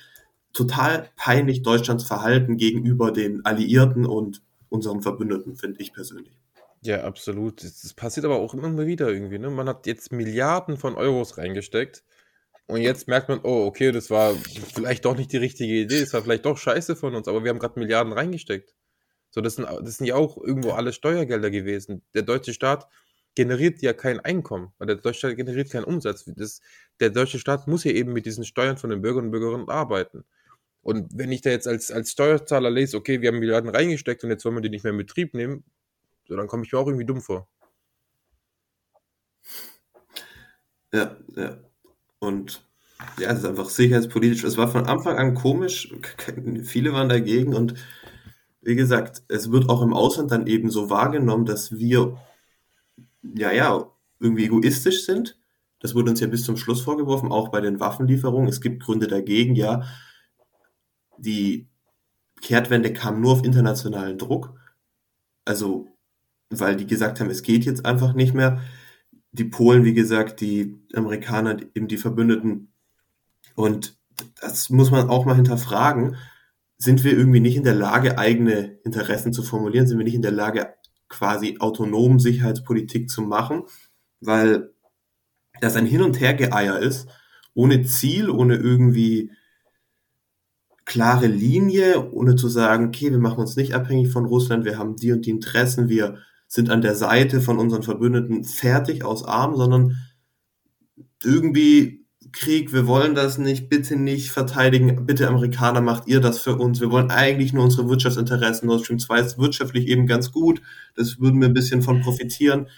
total 0.52 1.08
peinlich 1.16 1.62
Deutschlands 1.62 2.04
Verhalten 2.04 2.56
gegenüber 2.58 3.10
den 3.10 3.44
Alliierten 3.44 4.04
und 4.04 4.42
unseren 4.68 5.02
Verbündeten, 5.02 5.56
finde 5.56 5.80
ich 5.80 5.92
persönlich. 5.92 6.38
Ja, 6.82 7.04
absolut. 7.04 7.62
Das 7.62 7.94
passiert 7.94 8.26
aber 8.26 8.36
auch 8.36 8.54
immer 8.54 8.86
wieder 8.86 9.08
irgendwie. 9.08 9.38
Ne? 9.38 9.50
Man 9.50 9.68
hat 9.68 9.86
jetzt 9.86 10.12
Milliarden 10.12 10.76
von 10.76 10.96
Euros 10.96 11.38
reingesteckt 11.38 12.02
und 12.66 12.80
jetzt 12.80 13.08
merkt 13.08 13.28
man, 13.28 13.40
oh, 13.42 13.66
okay, 13.66 13.92
das 13.92 14.10
war 14.10 14.34
vielleicht 14.34 15.04
doch 15.04 15.16
nicht 15.16 15.32
die 15.32 15.38
richtige 15.38 15.74
Idee, 15.74 16.00
das 16.00 16.12
war 16.12 16.22
vielleicht 16.22 16.44
doch 16.44 16.58
scheiße 16.58 16.96
von 16.96 17.14
uns, 17.14 17.28
aber 17.28 17.44
wir 17.44 17.50
haben 17.50 17.58
gerade 17.58 17.78
Milliarden 17.78 18.12
reingesteckt. 18.12 18.74
So, 19.30 19.40
das 19.40 19.54
sind, 19.54 19.66
das 19.66 19.96
sind 19.96 20.06
ja 20.06 20.16
auch 20.16 20.36
irgendwo 20.36 20.72
alle 20.72 20.92
Steuergelder 20.92 21.50
gewesen. 21.50 22.02
Der 22.14 22.22
deutsche 22.22 22.52
Staat 22.52 22.88
generiert 23.34 23.82
ja 23.82 23.92
kein 23.92 24.20
Einkommen, 24.20 24.72
weil 24.78 24.88
der 24.88 24.96
deutsche 24.96 25.18
Staat 25.18 25.36
generiert 25.36 25.70
keinen 25.70 25.84
Umsatz. 25.84 26.24
Das, 26.36 26.60
der 27.00 27.10
deutsche 27.10 27.38
Staat 27.38 27.66
muss 27.66 27.84
ja 27.84 27.92
eben 27.92 28.12
mit 28.12 28.26
diesen 28.26 28.44
Steuern 28.44 28.76
von 28.76 28.90
den 28.90 29.02
Bürgern 29.02 29.26
und 29.26 29.30
Bürgerinnen 29.30 29.68
arbeiten. 29.68 30.24
Und 30.82 31.16
wenn 31.16 31.30
ich 31.32 31.42
da 31.42 31.50
jetzt 31.50 31.68
als, 31.68 31.90
als 31.90 32.10
Steuerzahler 32.10 32.70
lese, 32.70 32.96
okay, 32.96 33.20
wir 33.20 33.28
haben 33.28 33.38
Milliarden 33.38 33.70
reingesteckt 33.70 34.24
und 34.24 34.30
jetzt 34.30 34.44
wollen 34.44 34.56
wir 34.56 34.62
die 34.62 34.68
nicht 34.68 34.84
mehr 34.84 34.92
in 34.92 34.98
Betrieb 34.98 35.32
nehmen, 35.32 35.64
so, 36.28 36.36
dann 36.36 36.48
komme 36.48 36.64
ich 36.64 36.72
mir 36.72 36.78
auch 36.78 36.86
irgendwie 36.86 37.06
dumm 37.06 37.20
vor. 37.20 37.48
Ja, 40.92 41.16
ja. 41.36 41.58
Und 42.18 42.64
ja, 43.18 43.30
es 43.30 43.40
ist 43.40 43.46
einfach 43.46 43.70
sicherheitspolitisch. 43.70 44.44
Es 44.44 44.56
war 44.56 44.68
von 44.68 44.86
Anfang 44.86 45.16
an 45.18 45.34
komisch. 45.34 45.92
Viele 46.64 46.92
waren 46.92 47.08
dagegen 47.08 47.54
und 47.54 47.74
wie 48.60 48.76
gesagt, 48.76 49.22
es 49.28 49.50
wird 49.50 49.68
auch 49.68 49.82
im 49.82 49.92
Ausland 49.92 50.30
dann 50.30 50.46
eben 50.46 50.70
so 50.70 50.88
wahrgenommen, 50.88 51.46
dass 51.46 51.76
wir 51.78 52.16
ja, 53.22 53.52
ja, 53.52 53.90
irgendwie 54.20 54.44
egoistisch 54.44 55.04
sind. 55.04 55.38
Das 55.80 55.94
wurde 55.94 56.10
uns 56.10 56.20
ja 56.20 56.28
bis 56.28 56.44
zum 56.44 56.56
Schluss 56.56 56.80
vorgeworfen, 56.80 57.32
auch 57.32 57.48
bei 57.48 57.60
den 57.60 57.80
Waffenlieferungen. 57.80 58.48
Es 58.48 58.60
gibt 58.60 58.82
Gründe 58.82 59.08
dagegen, 59.08 59.56
ja. 59.56 59.82
Die 61.18 61.68
Kehrtwende 62.40 62.92
kam 62.92 63.20
nur 63.20 63.32
auf 63.32 63.44
internationalen 63.44 64.18
Druck. 64.18 64.54
Also, 65.44 65.88
weil 66.50 66.76
die 66.76 66.86
gesagt 66.86 67.20
haben, 67.20 67.30
es 67.30 67.42
geht 67.42 67.64
jetzt 67.64 67.84
einfach 67.84 68.14
nicht 68.14 68.34
mehr. 68.34 68.60
Die 69.32 69.44
Polen, 69.44 69.84
wie 69.84 69.94
gesagt, 69.94 70.40
die 70.40 70.78
Amerikaner, 70.94 71.56
eben 71.74 71.88
die 71.88 71.96
Verbündeten. 71.96 72.72
Und 73.54 73.98
das 74.40 74.70
muss 74.70 74.90
man 74.90 75.08
auch 75.08 75.24
mal 75.24 75.36
hinterfragen. 75.36 76.16
Sind 76.78 77.02
wir 77.02 77.12
irgendwie 77.12 77.40
nicht 77.40 77.56
in 77.56 77.64
der 77.64 77.74
Lage, 77.74 78.18
eigene 78.18 78.78
Interessen 78.84 79.32
zu 79.32 79.42
formulieren? 79.42 79.86
Sind 79.86 79.98
wir 79.98 80.04
nicht 80.04 80.14
in 80.14 80.22
der 80.22 80.32
Lage, 80.32 80.74
quasi 81.12 81.58
autonom 81.60 82.18
Sicherheitspolitik 82.18 83.08
zu 83.08 83.22
machen, 83.22 83.62
weil 84.20 84.72
das 85.60 85.76
ein 85.76 85.86
Hin- 85.86 86.02
und 86.02 86.18
Hergeeier 86.18 86.78
ist, 86.78 87.08
ohne 87.54 87.82
Ziel, 87.82 88.30
ohne 88.30 88.56
irgendwie 88.56 89.30
klare 90.84 91.26
Linie, 91.26 92.10
ohne 92.10 92.34
zu 92.34 92.48
sagen, 92.48 92.88
okay, 92.88 93.10
wir 93.12 93.18
machen 93.18 93.40
uns 93.40 93.54
nicht 93.54 93.74
abhängig 93.74 94.10
von 94.10 94.24
Russland, 94.24 94.64
wir 94.64 94.78
haben 94.78 94.96
die 94.96 95.12
und 95.12 95.26
die 95.26 95.30
Interessen, 95.30 95.88
wir 95.88 96.18
sind 96.48 96.70
an 96.70 96.82
der 96.82 96.96
Seite 96.96 97.40
von 97.40 97.58
unseren 97.58 97.82
Verbündeten 97.82 98.44
fertig 98.44 99.04
aus 99.04 99.24
Arm, 99.24 99.56
sondern 99.56 99.96
irgendwie 101.22 102.01
Krieg, 102.32 102.72
wir 102.72 102.86
wollen 102.86 103.14
das 103.14 103.38
nicht, 103.38 103.68
bitte 103.68 103.96
nicht 103.96 104.30
verteidigen, 104.30 105.06
bitte 105.06 105.28
Amerikaner, 105.28 105.80
macht 105.80 106.08
ihr 106.08 106.20
das 106.20 106.40
für 106.40 106.56
uns. 106.56 106.80
Wir 106.80 106.90
wollen 106.90 107.10
eigentlich 107.10 107.52
nur 107.52 107.64
unsere 107.64 107.88
Wirtschaftsinteressen. 107.88 108.68
Nord 108.68 108.84
Stream 108.84 108.98
2 108.98 109.20
ist 109.20 109.38
wirtschaftlich 109.38 109.86
eben 109.88 110.06
ganz 110.06 110.32
gut, 110.32 110.62
das 110.94 111.20
würden 111.20 111.40
wir 111.40 111.48
ein 111.48 111.54
bisschen 111.54 111.82
von 111.82 112.00
profitieren. 112.00 112.68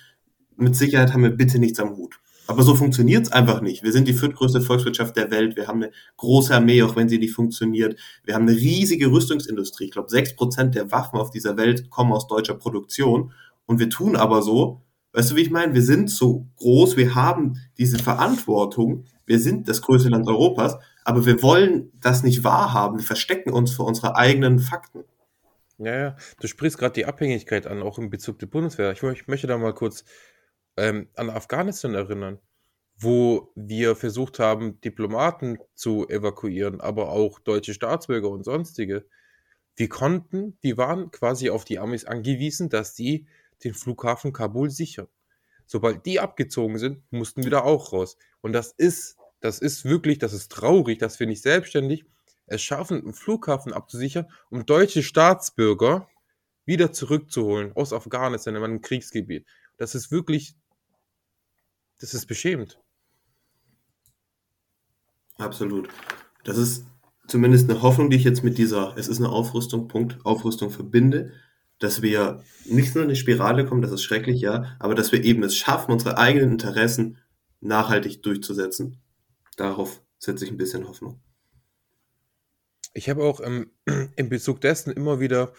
Mit 0.57 0.77
Sicherheit 0.77 1.13
haben 1.13 1.23
wir 1.23 1.31
bitte 1.31 1.59
nichts 1.59 1.81
am 1.81 1.97
Hut. 1.97 2.21
Aber 2.47 2.63
so 2.63 2.75
funktioniert 2.75 3.27
es 3.27 3.33
einfach 3.33 3.63
nicht. 3.63 3.83
Wir 3.83 3.93
sind 3.93 4.07
die 4.07 4.13
viertgrößte 4.13 4.61
Volkswirtschaft 4.61 5.17
der 5.17 5.31
Welt. 5.31 5.57
Wir 5.57 5.67
haben 5.67 5.83
eine 5.83 5.93
große 6.19 6.55
Armee, 6.55 6.83
auch 6.83 6.95
wenn 6.95 7.09
sie 7.09 7.19
nicht 7.19 7.33
funktioniert. 7.33 7.99
Wir 8.25 8.35
haben 8.35 8.47
eine 8.47 8.57
riesige 8.57 9.11
Rüstungsindustrie. 9.11 9.85
Ich 9.85 9.91
glaube, 9.93 10.11
sechs 10.11 10.37
Prozent 10.37 10.75
der 10.75 10.93
Waffen 10.93 11.19
auf 11.19 11.31
dieser 11.31 11.57
Welt 11.57 11.89
kommen 11.89 12.13
aus 12.13 12.27
deutscher 12.27 12.55
Produktion. 12.55 13.33
Und 13.67 13.79
wir 13.79 13.89
tun 13.89 14.15
aber 14.15 14.43
so, 14.43 14.83
weißt 15.15 15.31
du, 15.31 15.37
wie 15.37 15.43
ich 15.43 15.51
meine? 15.51 15.73
Wir 15.73 15.83
sind 15.83 16.11
so 16.11 16.47
groß, 16.57 16.97
wir 16.97 17.15
haben 17.15 17.55
diese 17.79 17.99
Verantwortung, 17.99 19.07
wir 19.25 19.39
sind 19.39 19.69
das 19.69 19.81
größte 19.81 20.11
Land 20.11 20.27
Europas, 20.29 20.77
aber 21.05 21.25
wir 21.25 21.43
wollen 21.43 21.93
das 22.01 22.23
nicht 22.23 22.45
wahrhaben. 22.45 22.99
Wir 22.99 23.07
verstecken 23.07 23.53
uns 23.53 23.73
vor 23.73 23.87
unsere 23.87 24.17
eigenen 24.17 24.59
Fakten. 24.59 25.05
Ja, 25.79 25.97
ja, 25.97 26.17
du 26.41 26.47
sprichst 26.47 26.79
gerade 26.79 26.95
die 26.95 27.07
Abhängigkeit 27.07 27.67
an, 27.67 27.83
auch 27.83 27.99
in 27.99 28.11
Bezug 28.11 28.39
der 28.39 28.47
Bundeswehr. 28.47 28.93
Ich, 28.93 29.03
ich 29.03 29.27
möchte 29.27 29.47
da 29.47 29.57
mal 29.57 29.75
kurz 29.75 30.05
ähm, 30.77 31.09
an 31.17 31.31
Afghanistan 31.31 31.95
erinnern, 31.95 32.39
wo 32.97 33.53
wir 33.55 33.97
versucht 33.97 34.39
haben, 34.39 34.81
Diplomaten 34.81 35.59
zu 35.75 36.09
evakuieren, 36.09 36.81
aber 36.81 37.11
auch 37.11 37.41
deutsche 37.41 37.75
Staatsbürger 37.75 38.29
und 38.29 38.45
sonstige. 38.45 39.05
Die 39.79 39.89
konnten, 39.89 40.59
die 40.63 40.77
waren 40.77 41.11
quasi 41.11 41.51
auf 41.51 41.65
die 41.65 41.81
Amis 41.81 42.05
angewiesen, 42.05 42.69
dass 42.69 42.95
die 42.95 43.27
den 43.65 43.75
Flughafen 43.75 44.33
Kabul 44.33 44.71
sichern. 44.71 45.09
Sobald 45.67 46.05
die 46.07 46.21
abgezogen 46.21 46.79
sind, 46.79 47.03
mussten 47.11 47.43
wir 47.43 47.51
da 47.51 47.61
auch 47.63 47.93
raus. 47.93 48.17
Und 48.41 48.53
das 48.53 48.73
ist, 48.73 49.17
das 49.41 49.59
ist 49.59 49.85
wirklich, 49.85 50.19
das 50.19 50.33
ist 50.33 50.53
traurig, 50.53 50.99
dass 50.99 51.19
wir 51.21 51.27
nicht 51.27 51.43
selbstständig 51.43 52.05
es 52.47 52.63
schaffen, 52.63 53.03
einen 53.03 53.15
Flughafen 53.15 53.73
abzusichern, 53.73 54.27
um 54.51 54.67
deutsche 54.67 55.03
Staatsbürger 55.03 56.09
wieder 56.67 56.93
zurückzuholen 56.93 57.73
aus 57.75 57.93
Afghanistan 57.93 58.57
in 58.57 58.63
einem 58.63 58.81
Kriegsgebiet. 58.81 59.47
Das 59.77 59.95
ist 59.95 60.11
wirklich, 60.11 60.55
das 61.99 62.15
ist 62.15 62.27
beschämend. 62.27 62.81
Absolut. 65.39 65.89
Das 66.45 66.59
ist 66.59 66.87
zumindest 67.27 67.71
eine 67.71 67.83
Hoffnung, 67.83 68.11
die 68.11 68.17
ich 68.17 68.25
jetzt 68.25 68.45
mit 68.45 68.59
dieser, 68.59 68.97
es 68.97 69.09
ist 69.09 69.19
eine 69.19 69.31
Aufrüstung, 69.31 69.89
Punkt, 69.89 70.25
Aufrüstung 70.25 70.71
verbinde, 70.71 71.33
dass 71.85 72.03
wir 72.03 72.43
nicht 72.65 72.95
nur 72.95 73.05
in 73.05 73.11
eine 73.11 73.17
Spirale 73.17 73.67
kommen, 73.67 73.83
das 73.83 73.93
ist 73.93 74.03
schrecklich, 74.03 74.41
ja, 74.41 74.75
aber 74.79 74.95
dass 74.95 75.13
wir 75.13 75.23
eben 75.23 75.43
es 75.43 75.57
schaffen, 75.57 75.93
unsere 75.93 76.17
eigenen 76.17 76.53
Interessen 76.53 77.19
nachhaltig 77.61 78.23
durchzusetzen. 78.23 79.03
Darauf 79.57 80.03
setze 80.19 80.45
ich 80.45 80.51
ein 80.51 80.57
bisschen 80.57 80.89
Hoffnung. 80.89 81.21
Ich 82.95 83.11
habe 83.11 83.23
auch 83.23 83.41
ähm, 83.41 83.71
in 84.17 84.29
Bezug 84.31 84.63
dessen 84.63 84.93
immer 84.93 85.21
wieder 85.21 85.53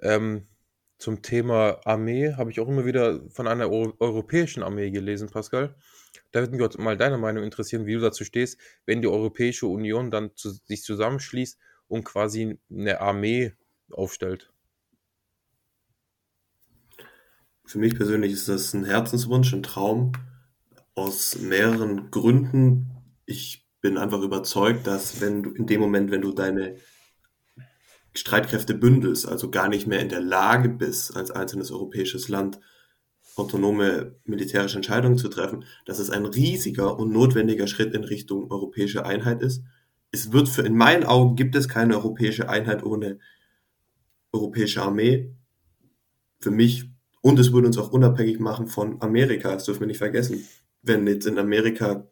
ähm, 0.00 0.46
zum 0.98 1.22
Thema 1.22 1.80
Armee, 1.84 2.34
habe 2.34 2.50
ich 2.50 2.60
auch 2.60 2.68
immer 2.68 2.84
wieder 2.84 3.28
von 3.30 3.48
einer 3.48 3.70
Euro 3.70 3.94
europäischen 3.98 4.62
Armee 4.62 4.90
gelesen, 4.90 5.30
Pascal. 5.30 5.74
Da 6.32 6.40
würde 6.40 6.56
mich 6.56 6.78
mal 6.78 6.98
deine 6.98 7.18
Meinung 7.18 7.44
interessieren, 7.44 7.86
wie 7.86 7.94
du 7.94 8.00
dazu 8.00 8.24
stehst, 8.24 8.58
wenn 8.84 9.00
die 9.00 9.08
Europäische 9.08 9.66
Union 9.66 10.10
dann 10.10 10.36
zu, 10.36 10.50
sich 10.50 10.82
zusammenschließt 10.82 11.58
und 11.88 12.04
quasi 12.04 12.58
eine 12.70 13.00
Armee 13.00 13.52
aufstellt. 13.90 14.51
Für 17.72 17.78
mich 17.78 17.94
persönlich 17.94 18.32
ist 18.32 18.50
das 18.50 18.74
ein 18.74 18.84
Herzenswunsch, 18.84 19.50
ein 19.54 19.62
Traum 19.62 20.12
aus 20.94 21.38
mehreren 21.38 22.10
Gründen. 22.10 22.90
Ich 23.24 23.66
bin 23.80 23.96
einfach 23.96 24.20
überzeugt, 24.20 24.86
dass 24.86 25.22
wenn 25.22 25.42
du 25.42 25.52
in 25.52 25.66
dem 25.66 25.80
Moment, 25.80 26.10
wenn 26.10 26.20
du 26.20 26.32
deine 26.32 26.76
Streitkräfte 28.12 28.74
bündelst, 28.74 29.26
also 29.26 29.50
gar 29.50 29.70
nicht 29.70 29.86
mehr 29.86 30.00
in 30.00 30.10
der 30.10 30.20
Lage 30.20 30.68
bist, 30.68 31.16
als 31.16 31.30
einzelnes 31.30 31.70
europäisches 31.70 32.28
Land 32.28 32.60
autonome 33.36 34.16
militärische 34.24 34.76
Entscheidungen 34.76 35.16
zu 35.16 35.30
treffen, 35.30 35.64
dass 35.86 35.98
es 35.98 36.10
ein 36.10 36.26
riesiger 36.26 36.98
und 36.98 37.10
notwendiger 37.10 37.68
Schritt 37.68 37.94
in 37.94 38.04
Richtung 38.04 38.50
europäische 38.50 39.06
Einheit 39.06 39.40
ist. 39.40 39.62
Es 40.10 40.30
wird 40.30 40.50
für, 40.50 40.60
in 40.60 40.76
meinen 40.76 41.04
Augen 41.04 41.36
gibt 41.36 41.56
es 41.56 41.70
keine 41.70 41.94
europäische 41.94 42.50
Einheit 42.50 42.82
ohne 42.82 43.18
europäische 44.30 44.82
Armee. 44.82 45.34
Für 46.38 46.50
mich 46.50 46.91
und 47.22 47.38
es 47.38 47.52
würde 47.52 47.68
uns 47.68 47.78
auch 47.78 47.92
unabhängig 47.92 48.38
machen 48.38 48.66
von 48.66 49.00
Amerika, 49.00 49.52
das 49.54 49.64
dürfen 49.64 49.80
wir 49.80 49.86
nicht 49.86 49.98
vergessen. 49.98 50.46
Wenn 50.82 51.06
jetzt 51.06 51.26
in 51.26 51.38
Amerika 51.38 52.06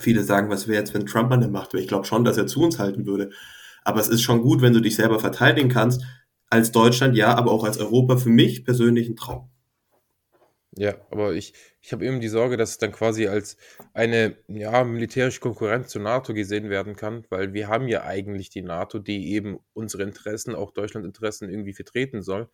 viele 0.00 0.22
sagen, 0.22 0.50
was 0.50 0.68
wäre 0.68 0.78
jetzt, 0.78 0.94
wenn 0.94 1.06
Trump 1.06 1.32
an 1.32 1.40
der 1.40 1.50
Macht 1.50 1.72
wäre. 1.72 1.82
Ich 1.82 1.88
glaube 1.88 2.06
schon, 2.06 2.24
dass 2.24 2.36
er 2.36 2.46
zu 2.46 2.62
uns 2.62 2.78
halten 2.78 3.06
würde. 3.06 3.30
Aber 3.84 4.00
es 4.00 4.08
ist 4.08 4.22
schon 4.22 4.42
gut, 4.42 4.62
wenn 4.62 4.72
du 4.72 4.80
dich 4.80 4.96
selber 4.96 5.20
verteidigen 5.20 5.68
kannst. 5.68 6.02
Als 6.48 6.70
Deutschland, 6.70 7.16
ja, 7.16 7.34
aber 7.34 7.50
auch 7.50 7.64
als 7.64 7.78
Europa 7.78 8.16
für 8.16 8.28
mich 8.28 8.64
persönlich 8.64 9.08
ein 9.08 9.16
Traum. 9.16 9.50
Ja, 10.78 10.94
aber 11.10 11.32
ich, 11.32 11.54
ich 11.80 11.92
habe 11.92 12.04
eben 12.04 12.20
die 12.20 12.28
Sorge, 12.28 12.58
dass 12.58 12.70
es 12.70 12.78
dann 12.78 12.92
quasi 12.92 13.28
als 13.28 13.56
eine 13.94 14.36
ja, 14.46 14.84
militärische 14.84 15.40
Konkurrenz 15.40 15.88
zur 15.88 16.02
NATO 16.02 16.34
gesehen 16.34 16.68
werden 16.68 16.96
kann, 16.96 17.24
weil 17.30 17.54
wir 17.54 17.68
haben 17.68 17.88
ja 17.88 18.04
eigentlich 18.04 18.50
die 18.50 18.60
NATO, 18.60 18.98
die 18.98 19.32
eben 19.32 19.58
unsere 19.72 20.02
Interessen, 20.02 20.54
auch 20.54 20.72
Deutschlands 20.72 21.06
Interessen 21.06 21.48
irgendwie 21.48 21.72
vertreten 21.72 22.22
soll. 22.22 22.50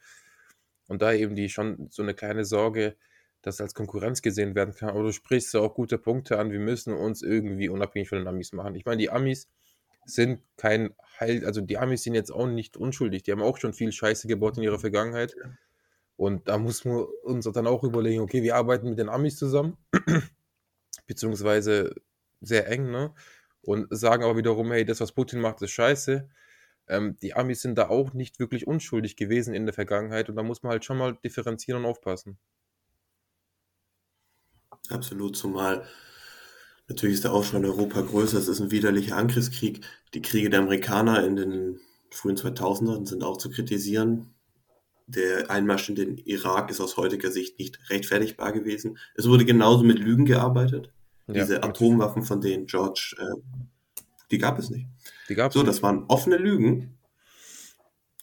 Und 0.89 1.03
da 1.03 1.13
eben 1.13 1.35
die 1.35 1.49
schon 1.49 1.89
so 1.91 2.03
eine 2.03 2.15
kleine 2.15 2.45
Sorge, 2.45 2.97
dass 3.43 3.61
als 3.61 3.75
Konkurrenz 3.75 4.23
gesehen 4.23 4.55
werden 4.55 4.75
kann. 4.75 4.91
Aber 4.91 5.03
du 5.03 5.13
sprichst 5.13 5.53
ja 5.55 5.61
auch 5.61 5.75
gute 5.75 5.99
Punkte 5.99 6.39
an. 6.39 6.53
Wir 6.53 6.61
müssen 6.61 6.95
uns 6.95 7.23
irgendwie 7.23 7.69
unabhängig 7.69 8.09
von 8.09 8.19
den 8.19 8.29
Amis 8.29 8.53
machen. 8.53 8.75
Ich 8.75 8.85
meine, 8.85 8.99
die 8.99 9.11
Amis 9.11 9.49
sind 10.05 10.41
kein 10.57 10.95
Heil, 11.21 11.45
also 11.45 11.61
die 11.61 11.79
Amis 11.79 12.03
sind 12.03 12.15
jetzt 12.15 12.31
auch 12.31 12.47
nicht 12.47 12.77
unschuldig. 12.77 13.23
Die 13.23 13.33
haben 13.33 13.43
auch 13.43 13.59
schon 13.59 13.73
viel 13.73 13.93
Scheiße 13.93 14.29
gebaut 14.29 14.57
in 14.57 14.63
ihrer 14.63 14.79
Vergangenheit. 14.79 15.37
Und 16.17 16.49
da 16.49 16.59
muss 16.59 16.85
man 16.85 17.05
uns 17.25 17.45
dann 17.47 17.67
auch 17.67 17.83
überlegen, 17.85 18.21
okay, 18.21 18.43
wir 18.43 18.57
arbeiten 18.57 18.89
mit 18.89 18.99
den 18.99 19.09
Amis 19.09 19.37
zusammen, 19.37 19.77
beziehungsweise 21.07 21.95
sehr 22.41 22.69
eng, 22.69 22.91
ne? 22.91 23.15
Und 23.63 23.87
sagen 23.91 24.25
aber 24.25 24.37
wiederum, 24.37 24.73
hey, 24.73 24.85
das, 24.85 25.01
was 25.01 25.13
Putin 25.13 25.41
macht, 25.41 25.63
ist 25.63 25.71
scheiße. 25.71 26.29
Ähm, 26.89 27.17
die 27.23 27.35
Amis 27.35 27.63
sind 27.63 27.77
da 27.77 27.89
auch 27.89 28.13
nicht 28.13 28.39
wirklich 28.39 28.67
unschuldig 28.67 29.17
gewesen 29.17 29.55
in 29.55 29.67
der 29.67 29.75
Vergangenheit 29.75 30.29
und 30.29 30.37
da 30.37 30.43
muss 30.43 30.63
man 30.63 30.73
halt 30.73 30.85
schon 30.85 30.99
mal 30.99 31.17
differenzieren 31.25 31.85
und 31.85 31.91
aufpassen. 31.91 32.39
Absolut, 34.89 35.37
zumal 35.37 35.87
natürlich 36.89 37.15
ist 37.15 37.25
der 37.25 37.33
Aufschrei 37.33 37.59
in 37.59 37.65
Europa 37.65 38.01
größer. 38.01 38.39
Es 38.39 38.49
ist 38.49 38.61
ein 38.61 38.71
widerlicher 38.71 39.17
Angriffskrieg. 39.17 39.85
Die 40.15 40.23
Kriege 40.23 40.51
der 40.51 40.61
Amerikaner 40.61 41.25
in 41.25 41.37
den 41.37 41.81
frühen 42.11 42.37
2000ern 42.37 43.07
sind 43.07 43.25
auch 43.25 43.39
zu 43.39 43.51
kritisieren. 43.51 44.35
Der 45.07 45.51
Einmarsch 45.51 45.89
in 45.89 45.95
den 45.95 46.19
Irak 46.19 46.71
ist 46.71 46.81
aus 46.81 46.97
heutiger 46.97 47.31
Sicht 47.31 47.59
nicht 47.59 47.79
rechtfertigbar 47.91 48.53
gewesen. 48.53 48.99
Es 49.15 49.29
wurde 49.29 49.45
genauso 49.45 49.85
mit 49.85 49.99
Lügen 49.99 50.25
gearbeitet. 50.25 50.93
Ja, 51.27 51.35
Diese 51.35 51.63
Atomwaffen, 51.63 52.23
von 52.23 52.41
denen 52.41 52.67
George, 52.67 53.17
äh, 53.19 53.61
die 54.33 54.39
gab 54.39 54.59
es 54.59 54.71
nicht. 54.71 54.89
Die 55.29 55.35
gab's 55.35 55.55
so, 55.55 55.63
das 55.63 55.83
waren 55.83 56.05
offene 56.09 56.37
Lügen. 56.37 56.99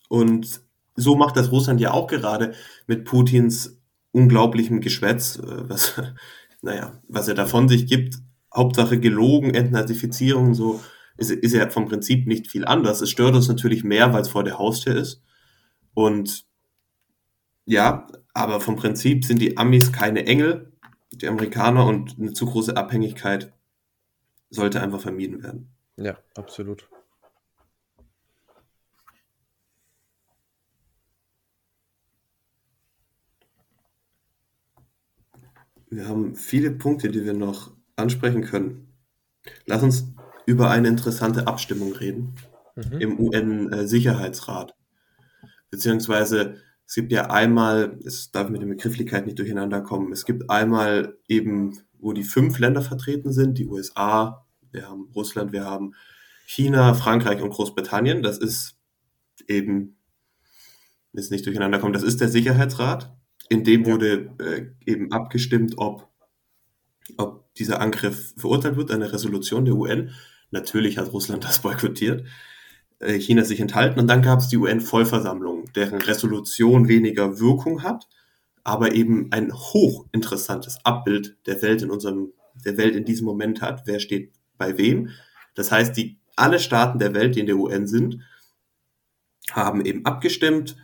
Und 0.09 0.61
so 0.95 1.15
macht 1.15 1.37
das 1.37 1.51
Russland 1.51 1.79
ja 1.79 1.91
auch 1.91 2.07
gerade 2.07 2.53
mit 2.87 3.05
Putins 3.05 3.79
unglaublichem 4.11 4.81
Geschwätz, 4.81 5.37
äh, 5.37 5.69
was 5.69 6.01
naja, 6.61 6.99
was 7.07 7.27
er 7.27 7.35
davon 7.35 7.69
sich 7.69 7.87
gibt, 7.87 8.15
Hauptsache 8.53 8.99
gelogen, 8.99 9.53
Entnazifizierung, 9.53 10.53
so, 10.53 10.81
ist, 11.17 11.31
ist 11.31 11.53
ja 11.53 11.69
vom 11.69 11.85
Prinzip 11.85 12.27
nicht 12.27 12.47
viel 12.47 12.65
anders. 12.65 13.01
Es 13.01 13.09
stört 13.09 13.35
uns 13.35 13.47
natürlich 13.47 13.83
mehr, 13.83 14.11
weil 14.11 14.23
es 14.23 14.29
vor 14.29 14.43
der 14.43 14.57
Haustür 14.57 14.95
ist. 14.95 15.21
Und 15.93 16.45
ja, 17.65 18.07
aber 18.33 18.59
vom 18.59 18.75
Prinzip 18.75 19.25
sind 19.25 19.39
die 19.39 19.57
Amis 19.57 19.91
keine 19.91 20.25
Engel, 20.25 20.73
die 21.11 21.27
Amerikaner 21.27 21.85
und 21.85 22.17
eine 22.19 22.33
zu 22.33 22.47
große 22.47 22.75
Abhängigkeit 22.75 23.53
sollte 24.49 24.81
einfach 24.81 25.01
vermieden 25.01 25.43
werden. 25.43 25.71
Ja, 26.01 26.17
absolut. 26.35 26.87
Wir 35.89 36.07
haben 36.07 36.35
viele 36.35 36.71
Punkte, 36.71 37.09
die 37.09 37.25
wir 37.25 37.33
noch 37.33 37.75
ansprechen 37.95 38.43
können. 38.43 38.93
Lass 39.65 39.83
uns 39.83 40.13
über 40.45 40.69
eine 40.69 40.87
interessante 40.87 41.47
Abstimmung 41.47 41.93
reden 41.93 42.35
mhm. 42.75 43.01
im 43.01 43.19
UN-Sicherheitsrat. 43.19 44.75
Beziehungsweise 45.69 46.55
es 46.85 46.95
gibt 46.95 47.11
ja 47.11 47.29
einmal, 47.29 47.99
es 48.05 48.31
darf 48.31 48.49
mit 48.49 48.61
der 48.61 48.67
Begrifflichkeit 48.67 49.25
nicht 49.25 49.37
durcheinander 49.37 49.81
kommen, 49.81 50.11
es 50.11 50.25
gibt 50.25 50.49
einmal 50.49 51.17
eben, 51.27 51.79
wo 51.99 52.13
die 52.13 52.23
fünf 52.23 52.57
Länder 52.57 52.81
vertreten 52.81 53.33
sind, 53.33 53.57
die 53.57 53.67
USA, 53.67 54.45
wir 54.71 54.87
haben 54.87 55.09
Russland, 55.15 55.51
wir 55.51 55.65
haben 55.65 55.93
China, 56.45 56.93
Frankreich 56.93 57.41
und 57.41 57.51
Großbritannien. 57.51 58.23
Das 58.23 58.37
ist 58.37 58.75
eben, 59.47 59.97
ist 61.13 61.31
nicht 61.31 61.45
durcheinander 61.45 61.79
kommen, 61.79 61.93
das 61.93 62.03
ist 62.03 62.21
der 62.21 62.29
Sicherheitsrat. 62.29 63.15
In 63.49 63.63
dem 63.63 63.85
wurde 63.85 64.31
äh, 64.39 64.91
eben 64.91 65.11
abgestimmt, 65.11 65.75
ob, 65.77 66.07
ob 67.17 67.53
dieser 67.55 67.81
Angriff 67.81 68.33
verurteilt 68.37 68.77
wird, 68.77 68.91
eine 68.91 69.11
Resolution 69.11 69.65
der 69.65 69.75
UN. 69.75 70.11
Natürlich 70.51 70.97
hat 70.97 71.13
Russland 71.13 71.43
das 71.43 71.59
boykottiert, 71.59 72.25
äh, 72.99 73.19
China 73.19 73.43
sich 73.43 73.59
enthalten 73.59 73.99
und 73.99 74.07
dann 74.07 74.21
gab 74.21 74.39
es 74.39 74.47
die 74.47 74.57
UN-Vollversammlung, 74.57 75.71
deren 75.73 76.01
Resolution 76.01 76.87
weniger 76.87 77.39
Wirkung 77.39 77.83
hat, 77.83 78.07
aber 78.63 78.93
eben 78.93 79.31
ein 79.31 79.53
hochinteressantes 79.53 80.79
Abbild 80.83 81.37
der 81.45 81.61
Welt 81.61 81.81
in 81.81 81.91
unserem, 81.91 82.33
der 82.65 82.77
Welt 82.77 82.95
in 82.95 83.05
diesem 83.05 83.25
Moment 83.25 83.61
hat. 83.61 83.83
Wer 83.85 83.99
steht 83.99 84.33
bei 84.59 84.77
wem? 84.77 85.09
Das 85.55 85.71
heißt, 85.71 85.97
die, 85.97 86.19
alle 86.35 86.59
Staaten 86.59 86.99
der 86.99 87.15
Welt, 87.15 87.35
die 87.35 87.39
in 87.39 87.47
der 87.47 87.57
UN 87.57 87.87
sind, 87.87 88.21
haben 89.51 89.83
eben 89.83 90.05
abgestimmt, 90.05 90.77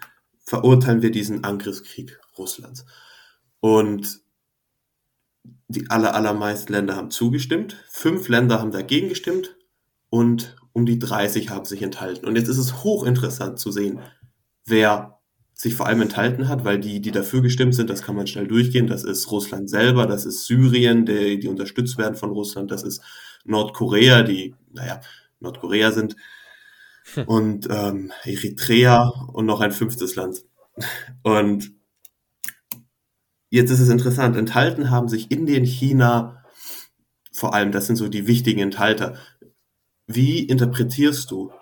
verurteilen 0.44 1.04
wir 1.04 1.12
diesen 1.12 1.44
Angriffskrieg 1.44 2.20
Russlands. 2.38 2.86
Und 3.60 4.22
die 5.68 5.90
aller, 5.90 6.16
allermeisten 6.16 6.74
Länder 6.74 6.96
haben 6.96 7.12
zugestimmt, 7.12 7.84
fünf 7.90 8.28
Länder 8.28 8.60
haben 8.60 8.72
dagegen 8.72 9.10
gestimmt 9.10 9.56
und 10.10 10.56
um 10.74 10.86
die 10.86 11.00
30 11.00 11.50
haben 11.50 11.66
sich 11.66 11.82
enthalten. 11.82 12.26
Und 12.26 12.36
jetzt 12.36 12.48
ist 12.48 12.58
es 12.58 12.84
hochinteressant 12.84 13.60
zu 13.60 13.72
sehen, 13.72 14.00
wer 14.66 15.20
sich 15.54 15.74
vor 15.74 15.88
allem 15.88 16.02
enthalten 16.02 16.50
hat, 16.50 16.66
weil 16.66 16.80
die, 16.80 17.00
die 17.00 17.12
dafür 17.12 17.42
gestimmt 17.42 17.76
sind, 17.76 17.90
das 17.90 18.02
kann 18.02 18.16
man 18.16 18.28
schnell 18.28 18.48
durchgehen. 18.48 18.88
Das 18.88 19.06
ist 19.06 19.32
Russland 19.32 19.70
selber, 19.70 20.06
das 20.06 20.26
ist 20.26 20.46
Syrien, 20.46 21.06
die, 21.06 21.40
die 21.40 21.48
unterstützt 21.48 21.98
werden 21.98 22.16
von 22.16 22.32
Russland, 22.32 22.72
das 22.72 22.84
ist 22.84 23.02
Nordkorea, 23.46 24.24
die, 24.24 24.56
naja, 24.74 25.02
Nordkorea 25.40 25.92
sind, 25.92 26.16
hm. 27.14 27.24
und 27.26 27.68
ähm, 27.70 28.12
Eritrea 28.24 29.10
und 29.32 29.46
noch 29.46 29.62
ein 29.62 29.72
fünftes 29.72 30.16
Land. 30.16 30.44
Und 31.24 31.74
Jetzt 33.56 33.72
ist 33.72 33.80
es 33.80 33.88
interessant, 33.88 34.36
enthalten 34.36 34.90
haben 34.90 35.08
sich 35.08 35.32
Indien, 35.32 35.64
China, 35.64 36.44
vor 37.32 37.54
allem, 37.54 37.72
das 37.72 37.88
sind 37.88 37.96
so 37.96 38.10
die 38.10 38.28
wichtigen 38.28 38.60
Enthalter. 38.60 39.18
Wie 40.08 40.40
interpretierst 40.44 41.32
du 41.32 41.54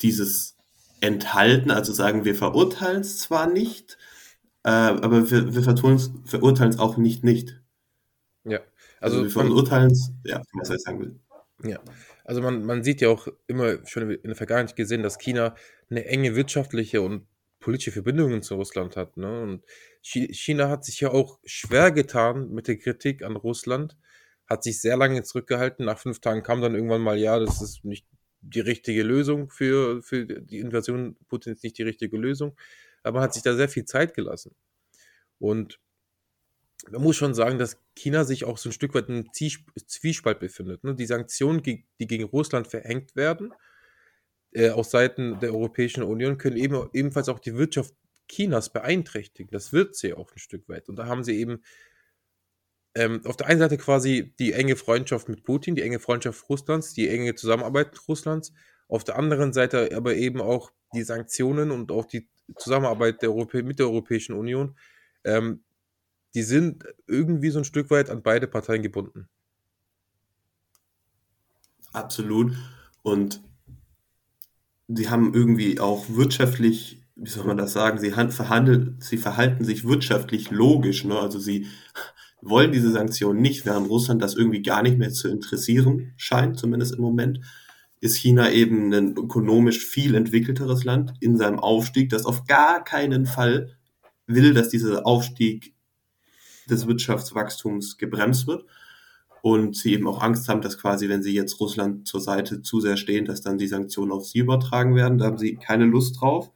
dieses 0.00 0.56
Enthalten? 1.02 1.70
Also 1.70 1.92
sagen 1.92 2.24
wir 2.24 2.34
verurteilen 2.34 3.02
es 3.02 3.18
zwar 3.18 3.46
nicht, 3.46 3.98
äh, 4.62 4.70
aber 4.70 5.30
wir, 5.30 5.54
wir 5.54 5.62
verurteilen 5.62 6.70
es 6.70 6.78
auch 6.78 6.96
nicht 6.96 7.22
nicht. 7.22 7.60
Also, 9.04 9.18
also 9.18 9.24
wir 9.24 9.30
verurteilen 9.30 9.90
es, 9.90 10.10
ja, 10.24 10.42
was 10.54 10.70
ich 10.70 10.80
sagen 10.80 11.00
will. 11.00 11.20
Ja, 11.62 11.78
also 12.24 12.40
man, 12.40 12.64
man 12.64 12.82
sieht 12.82 13.02
ja 13.02 13.10
auch 13.10 13.28
immer 13.46 13.86
schon 13.86 14.10
in 14.10 14.22
der 14.22 14.34
Vergangenheit 14.34 14.76
gesehen, 14.76 15.02
dass 15.02 15.18
China 15.18 15.54
eine 15.90 16.06
enge 16.06 16.34
wirtschaftliche 16.34 17.02
und 17.02 17.26
politische 17.60 17.92
Verbindungen 17.92 18.42
zu 18.42 18.54
Russland 18.54 18.96
hat. 18.96 19.18
Ne? 19.18 19.42
Und 19.42 19.62
China 20.02 20.70
hat 20.70 20.86
sich 20.86 21.00
ja 21.00 21.10
auch 21.10 21.38
schwer 21.44 21.92
getan 21.92 22.50
mit 22.50 22.66
der 22.66 22.78
Kritik 22.78 23.22
an 23.22 23.36
Russland, 23.36 23.98
hat 24.46 24.62
sich 24.62 24.80
sehr 24.80 24.96
lange 24.96 25.22
zurückgehalten. 25.22 25.84
Nach 25.84 25.98
fünf 25.98 26.20
Tagen 26.20 26.42
kam 26.42 26.62
dann 26.62 26.74
irgendwann 26.74 27.02
mal, 27.02 27.18
ja, 27.18 27.38
das 27.38 27.60
ist 27.60 27.84
nicht 27.84 28.06
die 28.40 28.60
richtige 28.60 29.02
Lösung 29.02 29.50
für, 29.50 30.02
für 30.02 30.24
die 30.24 30.60
Invasion 30.60 31.16
Putins, 31.28 31.62
nicht 31.62 31.76
die 31.76 31.82
richtige 31.82 32.16
Lösung. 32.16 32.56
Aber 33.02 33.16
man 33.16 33.24
hat 33.24 33.34
sich 33.34 33.42
da 33.42 33.54
sehr 33.54 33.68
viel 33.68 33.84
Zeit 33.84 34.14
gelassen. 34.14 34.54
Und 35.38 35.78
man 36.90 37.02
muss 37.02 37.16
schon 37.16 37.34
sagen, 37.34 37.58
dass 37.58 37.78
China 37.94 38.24
sich 38.24 38.44
auch 38.44 38.58
so 38.58 38.68
ein 38.68 38.72
Stück 38.72 38.94
weit 38.94 39.08
im 39.08 39.30
Zwiespalt 39.32 40.38
befindet. 40.38 40.84
Ne? 40.84 40.94
Die 40.94 41.06
Sanktionen, 41.06 41.62
die 41.62 41.84
gegen 41.98 42.24
Russland 42.24 42.66
verhängt 42.66 43.16
werden, 43.16 43.52
äh, 44.52 44.70
aus 44.70 44.90
Seiten 44.90 45.38
der 45.40 45.52
Europäischen 45.52 46.02
Union, 46.02 46.38
können 46.38 46.56
eben, 46.56 46.88
ebenfalls 46.92 47.28
auch 47.28 47.38
die 47.38 47.54
Wirtschaft 47.54 47.94
Chinas 48.28 48.72
beeinträchtigen. 48.72 49.50
Das 49.50 49.72
wird 49.72 49.96
sie 49.96 50.14
auch 50.14 50.30
ein 50.32 50.38
Stück 50.38 50.68
weit. 50.68 50.88
Und 50.88 50.96
da 50.96 51.06
haben 51.06 51.24
sie 51.24 51.38
eben 51.38 51.62
ähm, 52.94 53.20
auf 53.24 53.36
der 53.36 53.48
einen 53.48 53.60
Seite 53.60 53.76
quasi 53.76 54.34
die 54.38 54.52
enge 54.52 54.76
Freundschaft 54.76 55.28
mit 55.28 55.44
Putin, 55.44 55.74
die 55.74 55.82
enge 55.82 55.98
Freundschaft 55.98 56.48
Russlands, 56.48 56.94
die 56.94 57.08
enge 57.08 57.34
Zusammenarbeit 57.34 57.98
Russlands, 58.08 58.52
auf 58.88 59.04
der 59.04 59.16
anderen 59.16 59.52
Seite 59.52 59.90
aber 59.96 60.14
eben 60.14 60.40
auch 60.40 60.70
die 60.94 61.02
Sanktionen 61.02 61.70
und 61.70 61.90
auch 61.90 62.04
die 62.04 62.28
Zusammenarbeit 62.56 63.22
der 63.22 63.30
mit 63.62 63.78
der 63.78 63.86
Europäischen 63.86 64.34
Union, 64.34 64.76
ähm, 65.24 65.64
die 66.34 66.42
sind 66.42 66.84
irgendwie 67.06 67.50
so 67.50 67.58
ein 67.58 67.64
Stück 67.64 67.90
weit 67.90 68.10
an 68.10 68.22
beide 68.22 68.46
Parteien 68.46 68.82
gebunden. 68.82 69.28
Absolut. 71.92 72.56
Und 73.02 73.42
sie 74.88 75.08
haben 75.08 75.32
irgendwie 75.32 75.78
auch 75.78 76.06
wirtschaftlich, 76.08 77.02
wie 77.14 77.30
soll 77.30 77.46
man 77.46 77.56
das 77.56 77.72
sagen, 77.72 77.98
sie, 77.98 78.10
verhandeln, 78.10 78.96
sie 79.00 79.16
verhalten 79.16 79.64
sich 79.64 79.84
wirtschaftlich 79.86 80.50
logisch. 80.50 81.04
Ne? 81.04 81.18
Also 81.18 81.38
sie 81.38 81.68
wollen 82.42 82.72
diese 82.72 82.90
Sanktionen 82.90 83.40
nicht, 83.40 83.64
während 83.64 83.88
Russland 83.88 84.20
das 84.20 84.34
irgendwie 84.34 84.62
gar 84.62 84.82
nicht 84.82 84.98
mehr 84.98 85.12
zu 85.12 85.28
interessieren 85.28 86.12
scheint, 86.16 86.58
zumindest 86.58 86.94
im 86.94 87.02
Moment, 87.02 87.40
ist 88.00 88.16
China 88.16 88.50
eben 88.50 88.92
ein 88.92 89.16
ökonomisch 89.16 89.86
viel 89.86 90.14
entwickelteres 90.14 90.84
Land 90.84 91.14
in 91.20 91.38
seinem 91.38 91.58
Aufstieg, 91.58 92.10
das 92.10 92.26
auf 92.26 92.44
gar 92.44 92.84
keinen 92.84 93.24
Fall 93.24 93.78
will, 94.26 94.52
dass 94.52 94.68
dieser 94.68 95.06
Aufstieg 95.06 95.73
des 96.70 96.86
Wirtschaftswachstums 96.86 97.98
gebremst 97.98 98.46
wird. 98.46 98.64
Und 99.42 99.76
sie 99.76 99.92
eben 99.92 100.08
auch 100.08 100.22
Angst 100.22 100.48
haben, 100.48 100.62
dass 100.62 100.78
quasi, 100.78 101.08
wenn 101.10 101.22
sie 101.22 101.34
jetzt 101.34 101.60
Russland 101.60 102.08
zur 102.08 102.20
Seite 102.20 102.62
zu 102.62 102.80
sehr 102.80 102.96
stehen, 102.96 103.26
dass 103.26 103.42
dann 103.42 103.58
die 103.58 103.66
Sanktionen 103.66 104.10
auf 104.10 104.24
sie 104.26 104.38
übertragen 104.38 104.94
werden. 104.94 105.18
Da 105.18 105.26
haben 105.26 105.38
sie 105.38 105.56
keine 105.56 105.84
Lust 105.84 106.20
drauf. 106.20 106.50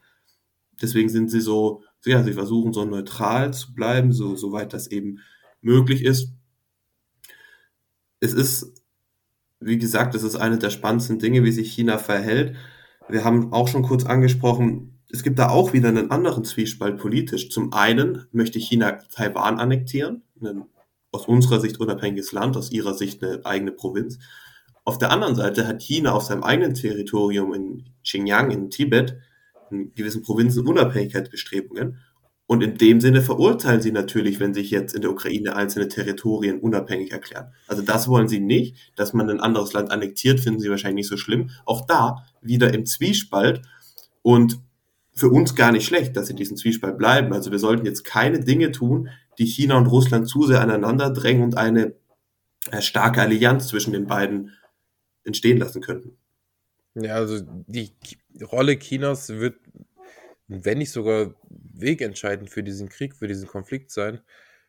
Deswegen 0.80 1.08
sind 1.08 1.30
sie 1.30 1.40
so, 1.40 1.82
ja, 2.06 2.22
sie 2.22 2.32
versuchen 2.32 2.72
so 2.72 2.84
neutral 2.84 3.52
zu 3.52 3.74
bleiben, 3.74 4.12
so, 4.12 4.36
soweit 4.36 4.72
das 4.72 4.86
eben 4.86 5.18
möglich 5.60 6.04
ist. 6.04 6.32
Es 8.20 8.32
ist, 8.32 8.82
wie 9.60 9.78
gesagt, 9.78 10.14
es 10.14 10.22
ist 10.22 10.36
eine 10.36 10.58
der 10.58 10.70
spannendsten 10.70 11.18
Dinge, 11.18 11.44
wie 11.44 11.52
sich 11.52 11.72
China 11.72 11.98
verhält. 11.98 12.56
Wir 13.08 13.24
haben 13.24 13.52
auch 13.52 13.68
schon 13.68 13.82
kurz 13.82 14.04
angesprochen, 14.04 14.97
es 15.10 15.22
gibt 15.22 15.38
da 15.38 15.48
auch 15.48 15.72
wieder 15.72 15.88
einen 15.88 16.10
anderen 16.10 16.44
Zwiespalt 16.44 16.98
politisch. 16.98 17.50
Zum 17.50 17.72
einen 17.72 18.26
möchte 18.32 18.58
China 18.58 18.92
Taiwan 18.92 19.58
annektieren, 19.58 20.22
ein 20.42 20.64
aus 21.10 21.26
unserer 21.26 21.60
Sicht 21.60 21.80
unabhängiges 21.80 22.32
Land, 22.32 22.56
aus 22.56 22.70
ihrer 22.70 22.94
Sicht 22.94 23.24
eine 23.24 23.44
eigene 23.46 23.72
Provinz. 23.72 24.18
Auf 24.84 24.98
der 24.98 25.10
anderen 25.10 25.36
Seite 25.36 25.66
hat 25.66 25.82
China 25.82 26.12
auf 26.12 26.24
seinem 26.24 26.42
eigenen 26.42 26.74
Territorium 26.74 27.54
in 27.54 27.84
Xinjiang, 28.04 28.50
in 28.50 28.70
Tibet, 28.70 29.16
in 29.70 29.94
gewissen 29.94 30.22
Provinzen 30.22 30.66
Unabhängigkeitsbestrebungen 30.66 31.98
und 32.46 32.62
in 32.62 32.78
dem 32.78 33.00
Sinne 33.00 33.20
verurteilen 33.20 33.82
sie 33.82 33.92
natürlich, 33.92 34.40
wenn 34.40 34.54
sich 34.54 34.70
jetzt 34.70 34.94
in 34.94 35.02
der 35.02 35.10
Ukraine 35.10 35.54
einzelne 35.54 35.88
Territorien 35.88 36.60
unabhängig 36.60 37.12
erklären. 37.12 37.52
Also 37.66 37.82
das 37.82 38.08
wollen 38.08 38.26
sie 38.26 38.40
nicht. 38.40 38.76
Dass 38.96 39.12
man 39.12 39.28
ein 39.28 39.40
anderes 39.40 39.74
Land 39.74 39.90
annektiert, 39.90 40.40
finden 40.40 40.58
sie 40.58 40.70
wahrscheinlich 40.70 41.04
nicht 41.04 41.08
so 41.08 41.18
schlimm. 41.18 41.50
Auch 41.66 41.86
da 41.86 42.24
wieder 42.40 42.72
im 42.72 42.86
Zwiespalt 42.86 43.60
und 44.22 44.60
für 45.18 45.28
uns 45.28 45.54
gar 45.54 45.72
nicht 45.72 45.86
schlecht, 45.86 46.16
dass 46.16 46.28
sie 46.28 46.34
diesen 46.34 46.56
Zwiespalt 46.56 46.96
bleiben. 46.96 47.32
Also 47.32 47.50
wir 47.50 47.58
sollten 47.58 47.84
jetzt 47.84 48.04
keine 48.04 48.40
Dinge 48.40 48.70
tun, 48.70 49.08
die 49.38 49.46
China 49.46 49.76
und 49.76 49.86
Russland 49.86 50.28
zu 50.28 50.46
sehr 50.46 50.60
aneinander 50.60 51.10
drängen 51.10 51.42
und 51.42 51.56
eine 51.56 51.94
äh, 52.70 52.80
starke 52.80 53.20
Allianz 53.20 53.68
zwischen 53.68 53.92
den 53.92 54.06
beiden 54.06 54.52
entstehen 55.24 55.58
lassen 55.58 55.82
könnten. 55.82 56.16
Ja, 56.94 57.14
also 57.14 57.40
die 57.66 57.92
Rolle 58.42 58.78
Chinas 58.78 59.28
wird, 59.28 59.56
wenn 60.46 60.78
nicht 60.78 60.90
sogar 60.90 61.34
wegentscheidend 61.48 62.50
für 62.50 62.62
diesen 62.62 62.88
Krieg, 62.88 63.14
für 63.14 63.28
diesen 63.28 63.48
Konflikt 63.48 63.90
sein. 63.90 64.20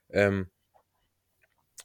Ähm, 0.10 0.48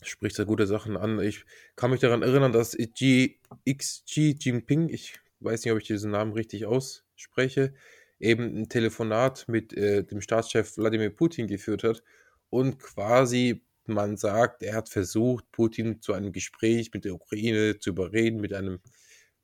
spricht 0.03 0.39
da 0.39 0.45
gute 0.45 0.67
Sachen 0.67 0.97
an. 0.97 1.21
Ich 1.21 1.45
kann 1.77 1.91
mich 1.91 2.01
daran 2.01 2.23
erinnern, 2.23 2.53
dass 2.53 2.77
Xi, 2.77 3.41
Xi 3.67 4.37
Jinping, 4.39 4.89
ich 4.89 5.19
weiß 5.41 5.65
nicht, 5.65 5.73
ob 5.73 5.79
ich 5.79 5.87
diesen 5.87 6.11
Namen 6.11 6.33
richtig 6.33 6.67
ausspreche, 6.67 7.75
eben 8.19 8.57
ein 8.57 8.69
Telefonat 8.69 9.47
mit 9.49 9.73
äh, 9.73 10.05
dem 10.05 10.21
Staatschef 10.21 10.77
Wladimir 10.77 11.11
Putin 11.11 11.47
geführt 11.47 11.85
hat 11.85 12.03
und 12.51 12.79
quasi 12.79 13.63
man 13.87 14.17
sagt, 14.17 14.63
er 14.63 14.75
hat 14.75 14.89
versucht, 14.89 15.51
Putin 15.53 16.01
zu 16.01 16.13
einem 16.15 16.33
Gespräch 16.33 16.91
mit 16.95 17.05
der 17.05 17.15
Ukraine 17.15 17.79
zu 17.79 17.91
überreden, 17.91 18.41
mit 18.41 18.55
einem, 18.55 18.81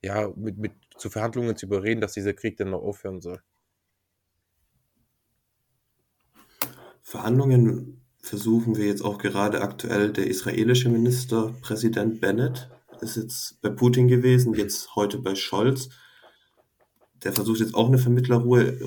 ja, 0.03 0.33
mit, 0.35 0.59
mit 0.59 0.73
zu 0.97 1.11
Verhandlungen 1.11 1.57
zu 1.57 1.67
überreden, 1.67 2.01
dass 2.01 2.15
dieser 2.15 2.33
Krieg 2.33 2.57
dann 2.57 2.71
noch 2.71 2.83
aufhören 2.83 3.21
soll. 3.21 3.43
Verhandlungen 7.03 8.01
versuchen 8.23 8.77
wir 8.77 8.87
jetzt 8.87 9.03
auch 9.03 9.19
gerade 9.19 9.63
aktuell. 9.63 10.13
Der 10.13 10.27
israelische 10.27 10.89
Ministerpräsident 10.89 12.21
Bennett 12.21 12.71
ist 13.01 13.17
jetzt 13.17 13.61
bei 13.63 13.71
Putin 13.71 14.09
gewesen, 14.09 14.55
jetzt 14.55 14.95
heute 14.95 15.19
bei 15.19 15.35
Scholz. 15.35 15.91
Der 17.25 17.33
versucht 17.33 17.61
jetzt 17.61 17.75
auch 17.75 17.89
eine 17.89 17.99
Vermittlerruhe, 17.99 18.79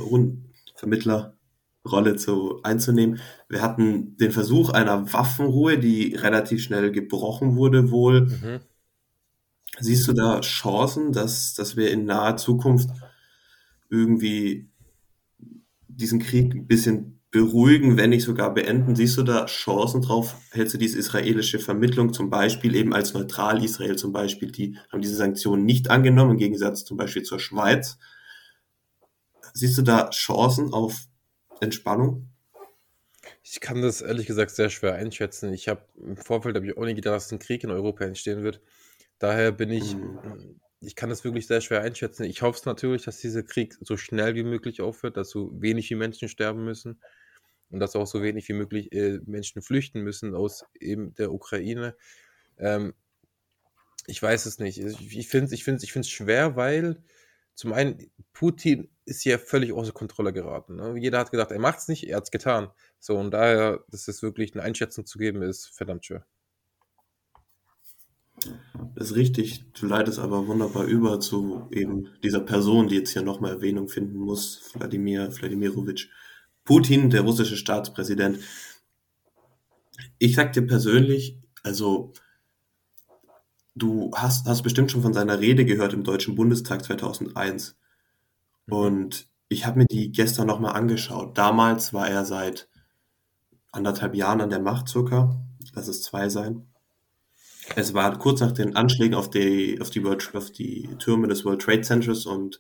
Vermittlerrolle 0.76 2.16
zu, 2.18 2.62
einzunehmen. 2.64 3.20
Wir 3.50 3.62
hatten 3.62 4.18
den 4.18 4.32
Versuch 4.32 4.70
einer 4.70 5.14
Waffenruhe, 5.14 5.78
die 5.78 6.16
relativ 6.16 6.64
schnell 6.64 6.92
gebrochen 6.92 7.56
wurde, 7.56 7.92
wohl. 7.92 8.22
Mhm. 8.22 8.60
Siehst 9.80 10.08
du 10.08 10.14
da 10.14 10.40
Chancen, 10.42 11.12
dass, 11.12 11.54
dass 11.56 11.76
wir 11.76 11.92
in 11.92 12.06
naher 12.06 12.38
Zukunft 12.38 12.90
irgendwie 13.90 14.70
diesen 15.88 16.20
Krieg 16.20 16.54
ein 16.54 16.68
bisschen 16.68 17.22
beruhigen, 17.32 17.98
wenn 17.98 18.12
nicht 18.12 18.24
sogar 18.24 18.54
beenden? 18.54 18.96
Siehst 18.96 19.18
du 19.18 19.24
da 19.24 19.46
Chancen 19.48 20.02
drauf? 20.02 20.36
Hältst 20.52 20.76
du 20.76 20.78
diese 20.78 21.00
israelische 21.00 21.60
Vermittlung 21.60 22.14
zum 22.14 22.30
Beispiel 22.30 22.76
eben 22.76 22.94
als 22.94 23.14
neutral 23.14 23.64
Israel 23.64 23.96
zum 23.96 24.14
Beispiel, 24.14 24.52
die 24.52 24.78
haben 24.92 25.02
diese 25.02 25.16
Sanktionen 25.16 25.66
nicht 25.66 25.90
angenommen, 25.90 26.32
im 26.32 26.38
Gegensatz 26.38 26.86
zum 26.86 26.98
Beispiel 26.98 27.24
zur 27.24 27.40
Schweiz. 27.40 27.98
Siehst 29.54 29.78
du 29.78 29.84
da 29.84 30.10
Chancen 30.10 30.74
auf 30.74 31.08
Entspannung? 31.62 32.30
Ich 33.44 33.60
kann 33.62 33.82
das 33.82 34.02
ehrlich 34.02 34.26
gesagt 34.26 34.52
sehr 34.52 34.70
schwer 34.70 34.96
einschätzen. 34.96 35.54
Ich 35.54 35.68
habe 35.68 35.86
im 35.96 36.18
Vorfeld 36.18 36.56
habe 36.56 36.66
ich 36.66 36.78
auch 36.78 36.86
nicht 36.86 36.96
gedacht, 36.96 37.16
dass 37.16 37.32
ein 37.32 37.40
Krieg 37.40 37.64
in 37.64 37.72
Europa 37.72 38.04
entstehen 38.04 38.44
wird. 38.44 38.62
Daher 39.20 39.52
bin 39.52 39.70
ich, 39.70 39.96
mhm. 39.96 40.60
ich 40.82 40.96
kann 40.96 41.10
das 41.10 41.24
wirklich 41.24 41.48
sehr 41.48 41.62
schwer 41.62 41.82
einschätzen. 41.82 42.24
Ich 42.24 42.42
hoffe 42.42 42.58
es 42.58 42.66
natürlich, 42.66 43.04
dass 43.04 43.20
dieser 43.20 43.44
Krieg 43.44 43.78
so 43.80 43.96
schnell 43.96 44.36
wie 44.36 44.44
möglich 44.44 44.82
aufhört, 44.82 45.18
dass 45.18 45.30
so 45.30 45.52
wenig 45.62 45.90
wie 45.90 45.96
Menschen 45.96 46.30
sterben 46.30 46.66
müssen 46.66 47.00
und 47.70 47.80
dass 47.80 47.96
auch 47.96 48.08
so 48.08 48.22
wenig 48.24 48.50
wie 48.50 48.54
möglich 48.54 48.92
äh, 48.92 49.20
Menschen 49.26 49.62
flüchten 49.62 50.02
müssen 50.02 50.36
aus 50.36 50.66
eben 50.80 51.14
der 51.16 51.32
Ukraine. 51.32 51.96
Ähm, 52.58 52.94
ich 54.08 54.22
weiß 54.22 54.48
es 54.48 54.60
nicht. 54.60 54.80
Ich 54.80 55.28
finde 55.30 55.46
es 55.46 55.52
ich 55.52 55.64
find's, 55.64 55.84
ich 55.84 55.94
find's 55.94 56.10
schwer, 56.10 56.56
weil 56.56 57.02
zum 57.56 57.74
einen 57.74 58.12
Putin 58.34 58.90
ist 59.06 59.24
ja 59.26 59.38
völlig 59.38 59.74
außer 59.74 59.92
Kontrolle 59.92 60.34
geraten. 60.34 60.76
Ne? 60.76 60.96
Jeder 60.98 61.20
hat 61.20 61.32
gedacht, 61.32 61.52
er 61.52 61.60
macht 61.60 61.80
es 61.80 61.88
nicht, 61.88 62.08
er 62.08 62.18
hat 62.18 62.24
es 62.24 62.32
getan. 62.32 62.70
So, 63.00 63.18
und 63.18 63.32
daher, 63.32 63.84
dass 63.90 64.08
es 64.08 64.24
wirklich 64.24 64.54
eine 64.54 64.64
Einschätzung 64.64 65.06
zu 65.06 65.18
geben, 65.18 65.42
ist 65.42 65.68
verdammt 65.68 66.06
schwer. 66.06 66.26
Das 68.96 69.12
ist 69.12 69.16
richtig. 69.16 69.72
Du 69.74 69.86
leitest 69.86 70.20
aber 70.20 70.48
wunderbar 70.48 70.86
über 70.86 71.20
zu 71.20 71.68
eben 71.72 72.10
dieser 72.24 72.40
Person, 72.40 72.88
die 72.88 72.96
jetzt 72.96 73.12
hier 73.12 73.22
nochmal 73.22 73.52
Erwähnung 73.52 73.88
finden 73.88 74.18
muss, 74.18 74.72
Wladimir 74.74 75.30
Wladimirovich 75.32 76.10
Putin, 76.64 77.10
der 77.10 77.22
russische 77.22 77.58
Staatspräsident. 77.58 78.40
Ich 80.18 80.36
sag 80.36 80.54
dir 80.54 80.66
persönlich, 80.66 81.38
also 81.62 82.14
du 83.76 84.12
hast, 84.16 84.48
hast 84.48 84.62
bestimmt 84.64 84.92
schon 84.92 85.02
von 85.02 85.14
seiner 85.14 85.40
Rede 85.40 85.66
gehört 85.66 85.94
im 85.94 86.04
Deutschen 86.04 86.36
Bundestag 86.36 86.84
2001. 86.84 87.76
Mhm. 88.68 88.74
Und 88.74 89.28
ich 89.50 89.66
habe 89.66 89.80
mir 89.80 89.86
die 89.86 90.12
gestern 90.12 90.48
nochmal 90.48 90.76
angeschaut. 90.76 91.38
Damals 91.38 91.94
war 91.94 92.08
er 92.08 92.26
seit 92.26 92.68
anderthalb 93.72 94.16
Jahren 94.16 94.42
an 94.42 94.50
der 94.50 94.60
Macht 94.60 94.90
circa. 94.90 95.36
Lass 95.74 95.88
es 95.88 96.02
zwei 96.02 96.30
sein. 96.30 96.68
Es 97.76 97.94
war 97.94 98.18
kurz 98.20 98.42
nach 98.42 98.52
den 98.52 98.76
Anschlägen 98.76 99.16
auf 99.16 99.30
die, 99.30 99.80
auf 99.80 99.90
die, 99.90 100.04
World, 100.04 100.36
auf 100.36 100.52
die 100.52 100.90
Türme 101.00 101.28
des 101.28 101.46
World 101.46 101.62
Trade 101.62 101.82
Centers 101.82 102.26
und 102.26 102.60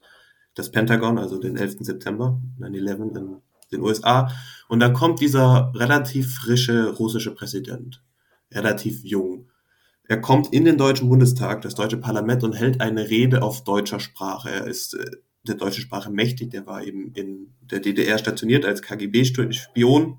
das 0.55 0.71
Pentagon, 0.71 1.17
also 1.17 1.39
den 1.39 1.57
11. 1.57 1.77
September 1.81 2.39
9-11 2.59 3.17
in 3.17 3.41
den 3.71 3.81
USA. 3.81 4.31
Und 4.69 4.79
dann 4.79 4.93
kommt 4.93 5.19
dieser 5.19 5.71
relativ 5.75 6.35
frische 6.35 6.91
russische 6.91 7.33
Präsident, 7.33 8.01
relativ 8.51 9.03
jung. 9.03 9.49
Er 10.07 10.19
kommt 10.19 10.53
in 10.53 10.65
den 10.65 10.77
Deutschen 10.77 11.09
Bundestag, 11.09 11.61
das 11.61 11.75
deutsche 11.75 11.97
Parlament, 11.97 12.43
und 12.43 12.53
hält 12.53 12.81
eine 12.81 13.09
Rede 13.09 13.41
auf 13.41 13.63
deutscher 13.63 13.99
Sprache. 13.99 14.49
Er 14.49 14.67
ist 14.67 14.95
äh, 14.95 15.05
der 15.47 15.55
deutschen 15.55 15.83
Sprache 15.83 16.09
mächtig, 16.09 16.51
der 16.51 16.65
war 16.65 16.83
eben 16.83 17.11
in 17.13 17.53
der 17.61 17.79
DDR 17.79 18.17
stationiert 18.17 18.65
als 18.65 18.81
KGB-Spion. 18.81 20.17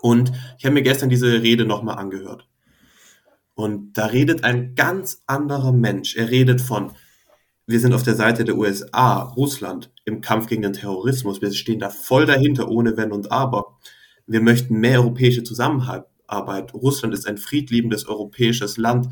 Und 0.00 0.32
ich 0.58 0.64
habe 0.64 0.74
mir 0.74 0.82
gestern 0.82 1.10
diese 1.10 1.42
Rede 1.42 1.64
nochmal 1.64 1.98
angehört. 1.98 2.48
Und 3.54 3.98
da 3.98 4.06
redet 4.06 4.44
ein 4.44 4.76
ganz 4.76 5.22
anderer 5.26 5.72
Mensch. 5.72 6.16
Er 6.16 6.30
redet 6.30 6.60
von, 6.60 6.92
wir 7.66 7.80
sind 7.80 7.92
auf 7.92 8.04
der 8.04 8.14
Seite 8.14 8.44
der 8.44 8.56
USA, 8.56 9.22
Russland 9.22 9.92
im 10.04 10.20
Kampf 10.20 10.46
gegen 10.46 10.62
den 10.62 10.72
Terrorismus. 10.72 11.42
Wir 11.42 11.52
stehen 11.52 11.80
da 11.80 11.90
voll 11.90 12.26
dahinter, 12.26 12.68
ohne 12.68 12.96
Wenn 12.96 13.10
und 13.10 13.32
Aber. 13.32 13.78
Wir 14.26 14.40
möchten 14.40 14.78
mehr 14.78 15.00
europäische 15.00 15.42
Zusammenarbeit. 16.28 16.74
Russland 16.74 17.14
ist 17.14 17.26
ein 17.26 17.38
friedliebendes 17.38 18.06
europäisches 18.06 18.76
Land. 18.76 19.08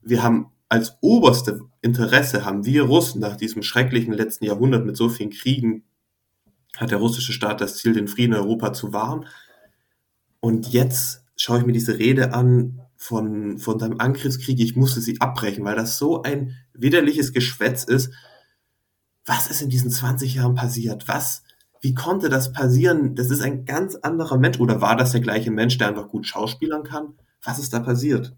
Wir 0.00 0.22
haben 0.22 0.52
als 0.68 0.98
oberste 1.00 1.62
Interesse 1.80 2.44
haben 2.44 2.66
wir 2.66 2.82
Russen 2.82 3.20
nach 3.20 3.36
diesem 3.36 3.62
schrecklichen 3.62 4.12
letzten 4.12 4.44
Jahrhundert 4.44 4.84
mit 4.84 4.96
so 4.96 5.08
vielen 5.08 5.30
Kriegen 5.30 5.84
hat 6.76 6.90
der 6.90 6.98
russische 6.98 7.32
Staat 7.32 7.60
das 7.60 7.78
Ziel, 7.78 7.94
den 7.94 8.06
Frieden 8.06 8.34
in 8.34 8.40
Europa 8.40 8.72
zu 8.72 8.92
wahren. 8.92 9.26
Und 10.40 10.72
jetzt 10.72 11.24
schaue 11.36 11.60
ich 11.60 11.66
mir 11.66 11.72
diese 11.72 11.98
Rede 11.98 12.34
an, 12.34 12.80
von, 13.00 13.58
von 13.58 13.78
deinem 13.78 14.00
Angriffskrieg, 14.00 14.60
ich 14.60 14.76
musste 14.76 15.00
sie 15.00 15.20
abbrechen, 15.20 15.64
weil 15.64 15.76
das 15.76 15.98
so 15.98 16.22
ein 16.22 16.56
widerliches 16.74 17.32
Geschwätz 17.32 17.84
ist. 17.84 18.12
Was 19.24 19.48
ist 19.48 19.62
in 19.62 19.70
diesen 19.70 19.90
20 19.90 20.34
Jahren 20.34 20.56
passiert? 20.56 21.06
Was, 21.06 21.42
wie 21.80 21.94
konnte 21.94 22.28
das 22.28 22.52
passieren? 22.52 23.14
Das 23.14 23.30
ist 23.30 23.40
ein 23.40 23.64
ganz 23.64 23.96
anderer 23.96 24.38
Mensch. 24.38 24.60
Oder 24.60 24.80
war 24.80 24.96
das 24.96 25.12
der 25.12 25.20
gleiche 25.20 25.50
Mensch, 25.50 25.78
der 25.78 25.88
einfach 25.88 26.08
gut 26.08 26.26
schauspielern 26.26 26.82
kann? 26.82 27.14
Was 27.42 27.58
ist 27.58 27.72
da 27.72 27.80
passiert? 27.80 28.36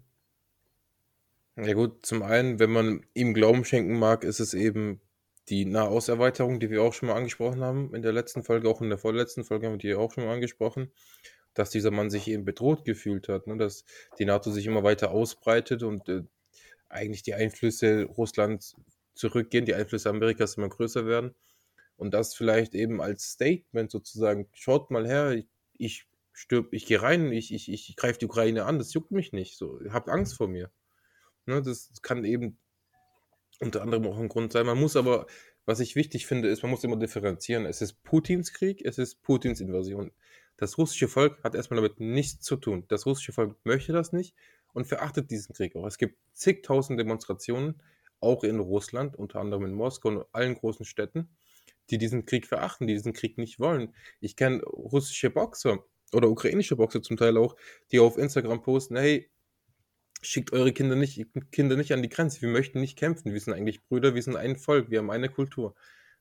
Ja 1.55 1.73
gut, 1.73 2.05
zum 2.05 2.23
einen, 2.23 2.59
wenn 2.59 2.71
man 2.71 3.05
ihm 3.13 3.33
Glauben 3.33 3.65
schenken 3.65 3.99
mag, 3.99 4.23
ist 4.23 4.39
es 4.39 4.53
eben 4.53 5.01
die 5.49 5.65
Nahosterweiterung, 5.65 6.59
die 6.59 6.69
wir 6.69 6.81
auch 6.81 6.93
schon 6.93 7.09
mal 7.09 7.15
angesprochen 7.15 7.61
haben 7.61 7.93
in 7.93 8.01
der 8.01 8.13
letzten 8.13 8.43
Folge, 8.43 8.69
auch 8.69 8.81
in 8.81 8.89
der 8.89 8.97
vorletzten 8.97 9.43
Folge 9.43 9.67
haben 9.67 9.73
wir 9.73 9.79
die 9.79 9.95
auch 9.95 10.11
schon 10.11 10.25
mal 10.25 10.33
angesprochen 10.33 10.91
dass 11.53 11.69
dieser 11.69 11.91
Mann 11.91 12.09
sich 12.09 12.27
eben 12.27 12.45
bedroht 12.45 12.85
gefühlt 12.85 13.27
hat, 13.27 13.47
ne? 13.47 13.57
dass 13.57 13.83
die 14.19 14.25
NATO 14.25 14.51
sich 14.51 14.65
immer 14.65 14.83
weiter 14.83 15.11
ausbreitet 15.11 15.83
und 15.83 16.07
äh, 16.09 16.23
eigentlich 16.89 17.23
die 17.23 17.33
Einflüsse 17.33 18.03
Russlands 18.03 18.75
zurückgehen, 19.13 19.65
die 19.65 19.75
Einflüsse 19.75 20.09
Amerikas 20.09 20.55
immer 20.55 20.69
größer 20.69 21.05
werden. 21.05 21.35
Und 22.01 22.15
das 22.15 22.33
vielleicht 22.33 22.73
eben 22.73 22.99
als 22.99 23.33
Statement 23.33 23.91
sozusagen, 23.91 24.49
schaut 24.53 24.89
mal 24.89 25.05
her, 25.05 25.39
ich, 25.77 26.07
stirb, 26.33 26.73
ich 26.73 26.87
gehe 26.87 26.99
rein, 26.99 27.31
ich, 27.31 27.53
ich, 27.53 27.71
ich 27.71 27.95
greife 27.95 28.17
die 28.17 28.25
Ukraine 28.25 28.65
an, 28.65 28.79
das 28.79 28.91
juckt 28.95 29.11
mich 29.11 29.33
nicht. 29.33 29.55
So, 29.55 29.79
habt 29.91 30.09
Angst 30.09 30.35
vor 30.35 30.47
mir. 30.47 30.71
Ne, 31.45 31.61
das 31.61 31.91
kann 32.01 32.25
eben 32.25 32.57
unter 33.59 33.83
anderem 33.83 34.07
auch 34.07 34.17
ein 34.17 34.29
Grund 34.29 34.51
sein. 34.51 34.65
Man 34.65 34.79
muss 34.79 34.95
aber, 34.95 35.27
was 35.65 35.79
ich 35.79 35.95
wichtig 35.95 36.25
finde, 36.25 36.47
ist, 36.49 36.63
man 36.63 36.71
muss 36.71 36.83
immer 36.83 36.97
differenzieren. 36.97 37.67
Es 37.67 37.83
ist 37.83 38.01
Putins 38.01 38.51
Krieg, 38.51 38.81
es 38.83 38.97
ist 38.97 39.21
Putins 39.21 39.61
Invasion. 39.61 40.11
Das 40.57 40.79
russische 40.79 41.07
Volk 41.07 41.43
hat 41.43 41.53
erstmal 41.53 41.81
damit 41.81 41.99
nichts 41.99 42.43
zu 42.43 42.55
tun. 42.55 42.83
Das 42.87 43.05
russische 43.05 43.31
Volk 43.31 43.55
möchte 43.63 43.93
das 43.93 44.11
nicht 44.11 44.35
und 44.73 44.87
verachtet 44.87 45.29
diesen 45.29 45.53
Krieg 45.53 45.75
auch. 45.75 45.85
Es 45.85 45.99
gibt 45.99 46.17
zigtausend 46.33 46.99
Demonstrationen, 46.99 47.79
auch 48.19 48.43
in 48.43 48.59
Russland, 48.59 49.15
unter 49.15 49.39
anderem 49.39 49.65
in 49.65 49.73
Moskau 49.73 50.09
und 50.09 50.25
allen 50.31 50.55
großen 50.55 50.85
Städten, 50.85 51.29
die 51.89 51.97
diesen 51.97 52.25
Krieg 52.25 52.47
verachten, 52.47 52.87
die 52.87 52.93
diesen 52.93 53.13
Krieg 53.13 53.37
nicht 53.37 53.59
wollen. 53.59 53.93
Ich 54.19 54.35
kenne 54.35 54.61
russische 54.63 55.29
Boxer 55.29 55.83
oder 56.13 56.29
ukrainische 56.29 56.75
Boxer 56.75 57.01
zum 57.01 57.17
Teil 57.17 57.37
auch, 57.37 57.55
die 57.91 57.99
auf 57.99 58.17
Instagram 58.17 58.61
posten, 58.61 58.97
hey, 58.97 59.29
schickt 60.21 60.53
eure 60.53 60.71
Kinder 60.71 60.95
nicht, 60.95 61.25
Kinder 61.51 61.75
nicht 61.75 61.93
an 61.93 62.03
die 62.03 62.09
Grenze, 62.09 62.41
wir 62.41 62.49
möchten 62.49 62.79
nicht 62.79 62.97
kämpfen, 62.97 63.33
wir 63.33 63.39
sind 63.39 63.53
eigentlich 63.53 63.83
Brüder, 63.83 64.13
wir 64.13 64.21
sind 64.21 64.35
ein 64.35 64.55
Volk, 64.55 64.89
wir 64.89 64.99
haben 64.99 65.09
eine 65.09 65.29
Kultur. 65.29 65.75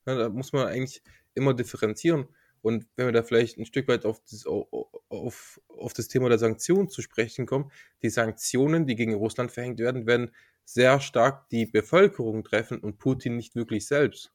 Ja, 0.07 0.14
da 0.14 0.29
muss 0.29 0.53
man 0.53 0.66
eigentlich 0.66 1.03
immer 1.35 1.55
differenzieren. 1.55 2.29
Und 2.62 2.87
wenn 2.96 3.07
wir 3.07 3.12
da 3.12 3.23
vielleicht 3.23 3.59
ein 3.59 3.64
Stück 3.64 3.88
weit 3.88 4.05
auf 4.05 4.20
das, 4.31 4.46
auf, 4.46 5.61
auf 5.68 5.92
das 5.92 6.09
Thema 6.09 6.29
der 6.29 6.38
Sanktionen 6.38 6.88
zu 6.88 7.01
sprechen 7.03 7.46
kommen, 7.46 7.70
die 8.03 8.11
Sanktionen, 8.11 8.87
die 8.87 8.96
gegen 8.96 9.14
Russland 9.14 9.51
verhängt 9.51 9.79
werden, 9.79 10.07
werden 10.07 10.31
sehr 10.64 11.01
stark 11.01 11.49
die 11.51 11.66
Bevölkerung 11.66 12.44
treffen 12.44 12.79
und 12.79 12.99
Putin 12.99 13.37
nicht 13.37 13.55
wirklich 13.55 13.87
selbst. 13.87 14.33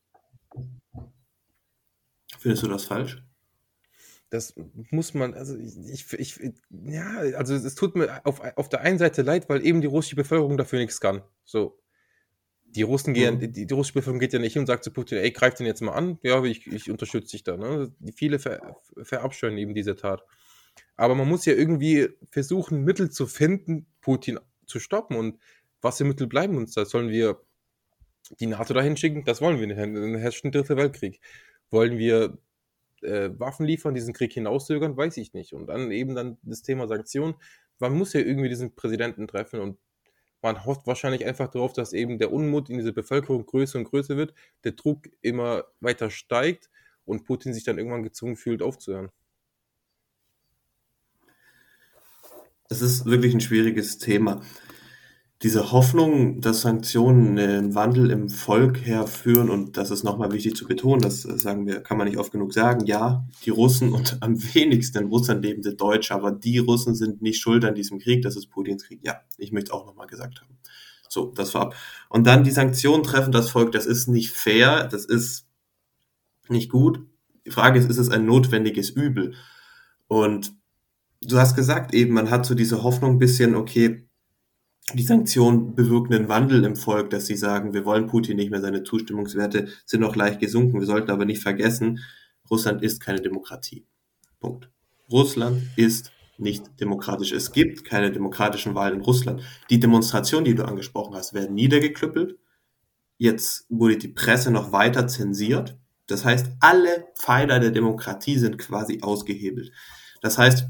Findest 2.39 2.63
du 2.63 2.67
das 2.67 2.85
falsch? 2.85 3.21
Das 4.29 4.55
muss 4.89 5.13
man, 5.13 5.33
also 5.33 5.55
ich, 5.55 6.11
ich, 6.13 6.39
ja, 6.69 7.09
also 7.37 7.53
es 7.53 7.75
tut 7.75 7.95
mir 7.95 8.25
auf, 8.25 8.41
auf 8.57 8.69
der 8.69 8.81
einen 8.81 8.97
Seite 8.97 9.21
leid, 9.21 9.47
weil 9.49 9.65
eben 9.65 9.81
die 9.81 9.87
russische 9.87 10.15
Bevölkerung 10.15 10.57
dafür 10.57 10.79
nichts 10.79 10.99
kann. 10.99 11.21
So, 11.45 11.79
die 12.65 12.81
Russen 12.81 13.13
gehen, 13.13 13.35
mhm. 13.35 13.53
die, 13.53 13.65
die 13.65 13.73
russische 13.73 13.99
Bevölkerung 13.99 14.19
geht 14.19 14.33
ja 14.33 14.39
nicht 14.39 14.53
hin 14.53 14.61
und 14.61 14.65
sagt 14.65 14.83
zu 14.83 14.91
Putin, 14.91 15.19
ey, 15.19 15.31
greif 15.31 15.53
den 15.53 15.65
jetzt 15.65 15.81
mal 15.81 15.93
an, 15.93 16.19
ja, 16.23 16.43
ich, 16.43 16.67
ich 16.67 16.89
unterstütze 16.89 17.31
dich 17.31 17.43
da. 17.43 17.55
Ne? 17.55 17.93
Viele 18.15 18.39
ver, 18.39 18.75
verabscheuen 19.03 19.57
eben 19.57 19.73
diese 19.73 19.95
Tat. 19.95 20.23
Aber 20.97 21.15
man 21.15 21.27
muss 21.27 21.45
ja 21.45 21.53
irgendwie 21.53 22.09
versuchen, 22.29 22.83
Mittel 22.83 23.09
zu 23.09 23.27
finden, 23.27 23.85
Putin 24.01 24.39
zu 24.65 24.79
stoppen. 24.79 25.17
Und 25.17 25.39
was 25.81 25.97
für 25.97 26.03
Mittel 26.03 26.27
bleiben 26.27 26.57
uns 26.57 26.73
da? 26.73 26.85
Sollen 26.85 27.09
wir 27.09 27.41
die 28.39 28.47
NATO 28.47 28.73
dahin 28.73 28.97
schicken? 28.97 29.23
Das 29.23 29.41
wollen 29.41 29.59
wir 29.59 29.67
nicht. 29.67 29.79
Dann 29.79 30.15
herrscht 30.15 30.43
ein 30.45 30.51
dritter 30.51 30.77
Weltkrieg. 30.77 31.19
Wollen 31.71 31.97
wir 31.97 32.37
äh, 33.01 33.29
Waffen 33.37 33.65
liefern, 33.65 33.93
diesen 33.93 34.13
Krieg 34.13 34.33
hinauszögern? 34.33 34.97
Weiß 34.97 35.17
ich 35.17 35.33
nicht. 35.33 35.53
Und 35.53 35.67
dann 35.67 35.91
eben 35.91 36.15
dann 36.15 36.37
das 36.43 36.61
Thema 36.61 36.87
Sanktionen. 36.87 37.35
Man 37.79 37.93
muss 37.93 38.13
ja 38.13 38.21
irgendwie 38.21 38.49
diesen 38.49 38.75
Präsidenten 38.75 39.27
treffen 39.27 39.59
und 39.59 39.77
man 40.41 40.63
hofft 40.63 40.85
wahrscheinlich 40.85 41.25
einfach 41.25 41.49
darauf, 41.49 41.73
dass 41.73 41.91
eben 41.91 42.19
der 42.19 42.31
Unmut 42.31 42.69
in 42.69 42.77
dieser 42.77 42.91
Bevölkerung 42.91 43.45
größer 43.45 43.79
und 43.79 43.85
größer 43.85 44.15
wird, 44.15 44.33
der 44.63 44.73
Druck 44.73 45.09
immer 45.21 45.65
weiter 45.79 46.11
steigt 46.11 46.69
und 47.03 47.25
Putin 47.25 47.53
sich 47.53 47.63
dann 47.63 47.77
irgendwann 47.79 48.03
gezwungen 48.03 48.35
fühlt, 48.35 48.61
aufzuhören. 48.61 49.09
Es 52.69 52.81
ist 52.81 53.05
wirklich 53.05 53.33
ein 53.33 53.41
schwieriges 53.41 53.97
Thema. 53.97 54.41
Diese 55.43 55.73
Hoffnung, 55.73 56.39
dass 56.39 56.61
Sanktionen 56.61 57.37
einen 57.37 57.75
Wandel 57.75 58.09
im 58.09 58.29
Volk 58.29 58.79
herführen, 58.85 59.49
und 59.49 59.75
das 59.75 59.91
ist 59.91 60.03
nochmal 60.03 60.31
wichtig 60.31 60.55
zu 60.55 60.65
betonen, 60.65 61.01
das 61.01 61.23
sagen 61.23 61.67
wir, 61.67 61.81
kann 61.81 61.97
man 61.97 62.07
nicht 62.07 62.17
oft 62.17 62.31
genug 62.31 62.53
sagen, 62.53 62.85
ja, 62.85 63.27
die 63.43 63.49
Russen 63.49 63.91
und 63.91 64.17
am 64.21 64.41
wenigsten 64.53 64.99
in 64.99 65.07
Russland 65.07 65.43
lebende 65.43 65.75
Deutsche, 65.75 66.13
aber 66.13 66.31
die 66.31 66.59
Russen 66.59 66.95
sind 66.95 67.21
nicht 67.21 67.41
schuld 67.41 67.65
an 67.65 67.75
diesem 67.75 67.99
Krieg, 67.99 68.21
das 68.23 68.37
ist 68.37 68.47
Putins 68.47 68.85
Krieg. 68.85 69.01
Ja, 69.03 69.21
ich 69.37 69.51
möchte 69.51 69.73
auch 69.73 69.85
nochmal 69.85 70.07
gesagt 70.07 70.41
haben. 70.41 70.57
So, 71.09 71.31
das 71.35 71.53
war 71.53 71.63
ab. 71.63 71.75
Und 72.09 72.25
dann 72.25 72.43
die 72.43 72.51
Sanktionen 72.51 73.03
treffen 73.03 73.31
das 73.31 73.49
Volk, 73.49 73.73
das 73.73 73.85
ist 73.85 74.07
nicht 74.07 74.31
fair, 74.31 74.87
das 74.87 75.05
ist 75.05 75.47
nicht 76.49 76.69
gut. 76.69 76.99
Die 77.45 77.51
Frage 77.51 77.79
ist, 77.79 77.89
ist 77.89 77.97
es 77.97 78.09
ein 78.09 78.25
notwendiges 78.25 78.89
Übel? 78.89 79.35
Und 80.07 80.53
du 81.21 81.37
hast 81.37 81.55
gesagt 81.55 81.93
eben, 81.93 82.13
man 82.13 82.29
hat 82.29 82.45
so 82.45 82.55
diese 82.55 82.83
Hoffnung 82.83 83.13
ein 83.15 83.19
bisschen, 83.19 83.55
okay, 83.55 84.04
die 84.93 85.03
Sanktionen 85.03 85.73
bewirken 85.75 86.13
einen 86.13 86.29
Wandel 86.29 86.63
im 86.63 86.75
Volk, 86.75 87.09
dass 87.09 87.25
sie 87.25 87.35
sagen, 87.35 87.73
wir 87.73 87.85
wollen 87.85 88.07
Putin 88.07 88.37
nicht 88.37 88.51
mehr, 88.51 88.61
seine 88.61 88.83
Zustimmungswerte 88.83 89.67
sind 89.85 90.01
noch 90.01 90.15
leicht 90.15 90.39
gesunken. 90.39 90.79
Wir 90.79 90.85
sollten 90.85 91.09
aber 91.09 91.25
nicht 91.25 91.41
vergessen, 91.41 91.99
Russland 92.49 92.83
ist 92.83 93.01
keine 93.01 93.21
Demokratie. 93.21 93.87
Punkt. 94.39 94.69
Russland 95.11 95.63
ist 95.75 96.11
nicht 96.37 96.79
demokratisch. 96.79 97.31
Es 97.31 97.51
gibt 97.51 97.85
keine 97.85 98.11
demokratischen 98.11 98.75
Wahlen 98.75 98.95
in 98.95 99.01
Russland. 99.01 99.41
Die 99.69 99.79
Demonstrationen, 99.79 100.45
die 100.45 100.55
du 100.55 100.65
angesprochen 100.65 101.15
hast, 101.15 101.33
werden 101.33 101.55
niedergeklüppelt. 101.55 102.37
Jetzt 103.17 103.65
wurde 103.69 103.97
die 103.97 104.09
Presse 104.09 104.51
noch 104.51 104.71
weiter 104.71 105.07
zensiert. 105.07 105.77
Das 106.07 106.25
heißt, 106.25 106.47
alle 106.59 107.07
Pfeiler 107.15 107.59
der 107.59 107.71
Demokratie 107.71 108.37
sind 108.37 108.57
quasi 108.57 108.99
ausgehebelt. 109.01 109.71
Das 110.21 110.37
heißt, 110.37 110.67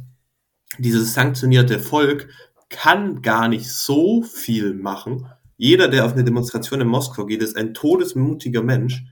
dieses 0.77 1.13
sanktionierte 1.13 1.79
Volk 1.79 2.29
kann 2.75 3.21
gar 3.21 3.47
nicht 3.47 3.71
so 3.71 4.21
viel 4.21 4.73
machen. 4.73 5.27
Jeder, 5.55 5.87
der 5.87 6.05
auf 6.05 6.11
eine 6.11 6.25
Demonstration 6.25 6.81
in 6.81 6.89
Moskau 6.89 7.25
geht, 7.25 7.41
ist 7.41 7.55
ein 7.55 7.73
todesmutiger 7.73 8.61
Mensch. 8.61 9.05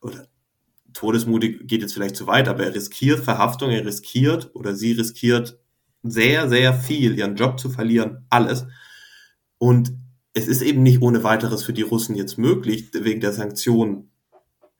Oder 0.00 0.26
todesmutig 0.94 1.66
geht 1.66 1.82
jetzt 1.82 1.92
vielleicht 1.92 2.16
zu 2.16 2.26
weit, 2.26 2.48
aber 2.48 2.64
er 2.64 2.74
riskiert 2.74 3.20
Verhaftung, 3.20 3.70
er 3.70 3.84
riskiert 3.84 4.50
oder 4.54 4.74
sie 4.74 4.92
riskiert 4.92 5.58
sehr, 6.02 6.48
sehr 6.48 6.72
viel, 6.72 7.18
ihren 7.18 7.36
Job 7.36 7.60
zu 7.60 7.68
verlieren, 7.68 8.24
alles. 8.30 8.64
Und 9.58 9.92
es 10.32 10.48
ist 10.48 10.62
eben 10.62 10.82
nicht 10.82 11.02
ohne 11.02 11.22
weiteres 11.24 11.62
für 11.62 11.74
die 11.74 11.82
Russen 11.82 12.16
jetzt 12.16 12.38
möglich, 12.38 12.88
wegen 12.94 13.20
der 13.20 13.34
Sanktionen 13.34 14.10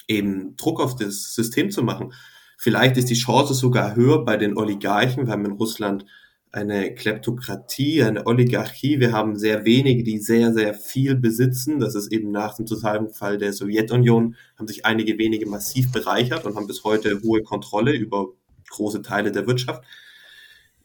eben 0.08 0.56
Druck 0.56 0.80
auf 0.80 0.96
das 0.96 1.34
System 1.34 1.70
zu 1.70 1.82
machen. 1.82 2.14
Vielleicht 2.56 2.96
ist 2.96 3.10
die 3.10 3.14
Chance 3.14 3.52
sogar 3.52 3.94
höher 3.94 4.24
bei 4.24 4.38
den 4.38 4.56
Oligarchen. 4.56 5.26
Wir 5.26 5.32
haben 5.34 5.44
in 5.44 5.52
Russland 5.52 6.06
eine 6.54 6.94
Kleptokratie, 6.94 8.04
eine 8.04 8.26
Oligarchie. 8.26 9.00
Wir 9.00 9.10
haben 9.10 9.36
sehr 9.36 9.64
wenige, 9.64 10.04
die 10.04 10.20
sehr, 10.20 10.52
sehr 10.52 10.72
viel 10.72 11.16
besitzen. 11.16 11.80
Das 11.80 11.96
ist 11.96 12.12
eben 12.12 12.30
nach 12.30 12.54
dem 12.54 12.66
Zusammenfall 12.68 13.38
der 13.38 13.52
Sowjetunion, 13.52 14.36
haben 14.56 14.68
sich 14.68 14.86
einige 14.86 15.18
wenige 15.18 15.46
massiv 15.46 15.90
bereichert 15.90 16.44
und 16.44 16.54
haben 16.54 16.68
bis 16.68 16.84
heute 16.84 17.20
hohe 17.22 17.42
Kontrolle 17.42 17.92
über 17.92 18.28
große 18.70 19.02
Teile 19.02 19.32
der 19.32 19.48
Wirtschaft. 19.48 19.82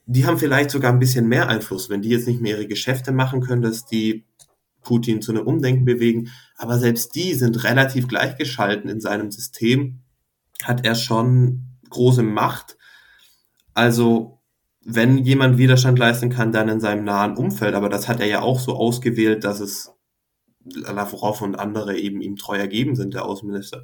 Die 0.08 0.26
haben 0.26 0.40
vielleicht 0.40 0.72
sogar 0.72 0.92
ein 0.92 0.98
bisschen 0.98 1.28
mehr 1.28 1.48
Einfluss, 1.50 1.88
wenn 1.92 2.02
die 2.02 2.10
jetzt 2.10 2.28
nicht 2.28 2.42
mehr 2.42 2.56
ihre 2.56 2.68
Geschäfte 2.68 3.12
machen 3.12 3.42
können, 3.42 3.62
dass 3.62 3.86
die 3.86 4.26
Putin 4.82 5.22
zu 5.22 5.32
einem 5.32 5.46
Umdenken 5.46 5.86
bewegen. 5.86 6.32
Aber 6.58 6.80
selbst 6.80 7.14
die 7.14 7.36
sind 7.36 7.64
relativ 7.64 8.08
gleichgeschalten 8.08 8.90
in 8.90 9.02
seinem 9.02 9.30
System. 9.30 10.00
Hat 10.64 10.84
er 10.84 10.96
schon 10.96 11.78
große 11.92 12.24
Macht. 12.24 12.76
Also, 13.76 14.39
wenn 14.92 15.20
jemand 15.20 15.58
Widerstand 15.58 16.00
leisten 16.00 16.30
kann, 16.30 16.52
dann 16.52 16.70
in 16.70 16.80
seinem 16.80 17.04
nahen 17.04 17.38
Umfeld. 17.38 17.76
Aber 17.76 17.90
das 17.90 18.08
hat 18.08 18.20
er 18.20 18.28
ja 18.28 18.42
auch 18.42 18.60
so 18.60 18.76
ausgewählt, 18.76 19.44
dass 19.44 19.60
es 19.60 19.94
Lavrov 20.64 21.42
und 21.42 21.56
andere 21.56 21.98
eben 21.98 22.22
ihm 22.22 22.36
treu 22.36 22.58
ergeben 22.58 22.96
sind, 22.96 23.14
der 23.14 23.26
Außenminister. 23.26 23.84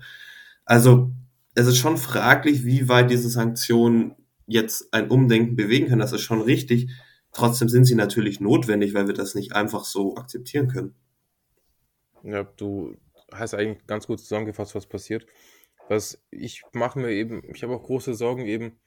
Also, 0.66 1.12
es 1.54 1.68
ist 1.68 1.78
schon 1.78 1.98
fraglich, 1.98 2.66
wie 2.66 2.90
weit 2.90 3.12
diese 3.12 3.30
Sanktionen 3.30 4.16
jetzt 4.48 4.94
ein 4.94 5.10
Umdenken 5.10 5.56
bewegen 5.56 5.88
können. 5.88 6.02
Das 6.02 6.12
ist 6.12 6.22
schon 6.22 6.42
richtig. 6.42 6.92
Trotzdem 7.32 7.70
sind 7.70 7.86
sie 7.86 7.96
natürlich 7.96 8.40
notwendig, 8.40 8.94
weil 8.94 9.08
wir 9.08 9.14
das 9.14 9.36
nicht 9.36 9.54
einfach 9.54 9.86
so 9.86 10.16
akzeptieren 10.16 10.68
können. 10.68 10.96
Ja, 12.24 12.44
du 12.44 12.98
hast 13.32 13.54
eigentlich 13.54 13.86
ganz 13.86 14.08
gut 14.08 14.20
zusammengefasst, 14.20 14.76
was 14.76 14.88
passiert. 14.88 15.26
Was 15.88 16.22
ich 16.32 16.64
mache 16.74 17.00
mir 17.00 17.12
eben, 17.12 17.44
ich 17.54 17.62
habe 17.62 17.76
auch 17.76 17.84
große 17.84 18.16
Sorgen 18.16 18.46
eben, 18.46 18.80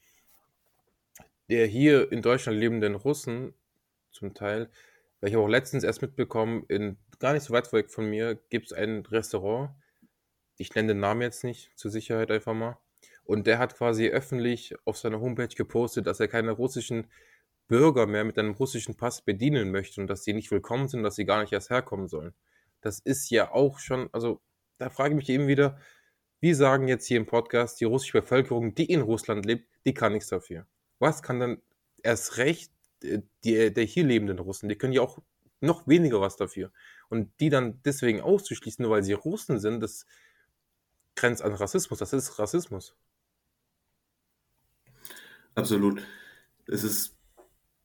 der 1.49 1.67
hier 1.67 2.11
in 2.13 2.23
Deutschland 2.23 2.59
lebenden 2.59 2.95
Russen 2.95 3.55
zum 4.11 4.35
Teil, 4.35 4.71
weil 5.21 5.31
ich 5.31 5.37
auch 5.37 5.49
letztens 5.49 5.85
erst 5.85 6.03
mitbekommen, 6.03 6.65
in 6.69 6.99
gar 7.19 7.33
nicht 7.33 7.43
so 7.43 7.53
weit 7.53 7.73
weg 7.73 7.91
von 7.91 8.09
mir 8.09 8.37
gibt 8.51 8.67
es 8.67 8.73
ein 8.73 9.05
Restaurant. 9.07 9.71
Ich 10.57 10.75
nenne 10.75 10.89
den 10.89 11.01
Namen 11.01 11.23
jetzt 11.23 11.45
nicht, 11.45 11.71
zur 11.77 11.91
Sicherheit 11.91 12.31
einfach 12.31 12.55
mal. 12.55 12.79
Und 13.25 13.47
der 13.47 13.59
hat 13.59 13.77
quasi 13.77 14.09
öffentlich 14.09 14.75
auf 14.85 14.97
seiner 14.97 15.21
Homepage 15.21 15.55
gepostet, 15.55 16.07
dass 16.07 16.21
er 16.21 16.29
keine 16.29 16.53
russischen 16.53 17.09
Bürger 17.67 18.07
mehr 18.07 18.25
mit 18.25 18.39
einem 18.39 18.53
russischen 18.53 18.97
Pass 18.97 19.21
bedienen 19.23 19.71
möchte 19.71 20.01
und 20.01 20.07
dass 20.07 20.25
sie 20.25 20.33
nicht 20.33 20.51
willkommen 20.51 20.89
sind, 20.89 21.03
dass 21.03 21.17
sie 21.17 21.27
gar 21.27 21.43
nicht 21.43 21.53
erst 21.53 21.71
herkommen 21.71 22.09
sollen. 22.09 22.33
Das 22.81 22.99
ist 23.01 23.29
ja 23.31 23.53
auch 23.53 23.79
schon, 23.79 24.09
also 24.13 24.41
da 24.79 24.89
frage 24.89 25.11
ich 25.11 25.17
mich 25.17 25.29
eben 25.29 25.49
wieder, 25.49 25.79
wie 26.41 26.55
sagen 26.55 26.89
jetzt 26.89 27.07
hier 27.07 27.19
im 27.19 27.27
Podcast 27.27 27.81
die 27.81 27.85
russische 27.85 28.21
Bevölkerung, 28.21 28.75
die 28.75 28.87
in 28.87 29.03
Russland 29.03 29.45
lebt, 29.45 29.69
die 29.85 29.93
kann 29.93 30.13
nichts 30.13 30.29
dafür. 30.29 30.67
Was 30.99 31.23
kann 31.23 31.41
dann 31.41 31.63
erst 32.03 32.37
recht 32.39 32.73
äh, 33.03 33.21
die, 33.45 33.73
der 33.73 33.85
hier 33.85 34.05
lebenden 34.05 34.39
Russen, 34.39 34.69
die 34.69 34.77
können 34.77 34.93
ja 34.93 35.03
auch 35.03 35.19
noch 35.61 35.87
weniger 35.87 36.21
was 36.21 36.37
dafür. 36.37 36.71
Und 37.09 37.31
die 37.41 37.51
dann 37.51 37.81
deswegen 37.85 38.21
auszuschließen, 38.21 38.83
nur 38.83 38.93
weil 38.93 39.03
sie 39.03 39.13
Russen 39.13 39.59
sind, 39.59 39.81
das 39.81 40.07
grenzt 41.17 41.43
an 41.43 41.55
Rassismus. 41.55 41.99
Das 41.99 42.13
ist 42.13 42.39
Rassismus. 42.39 42.95
Absolut. 45.55 46.03
Es 46.67 46.85
ist 46.85 47.17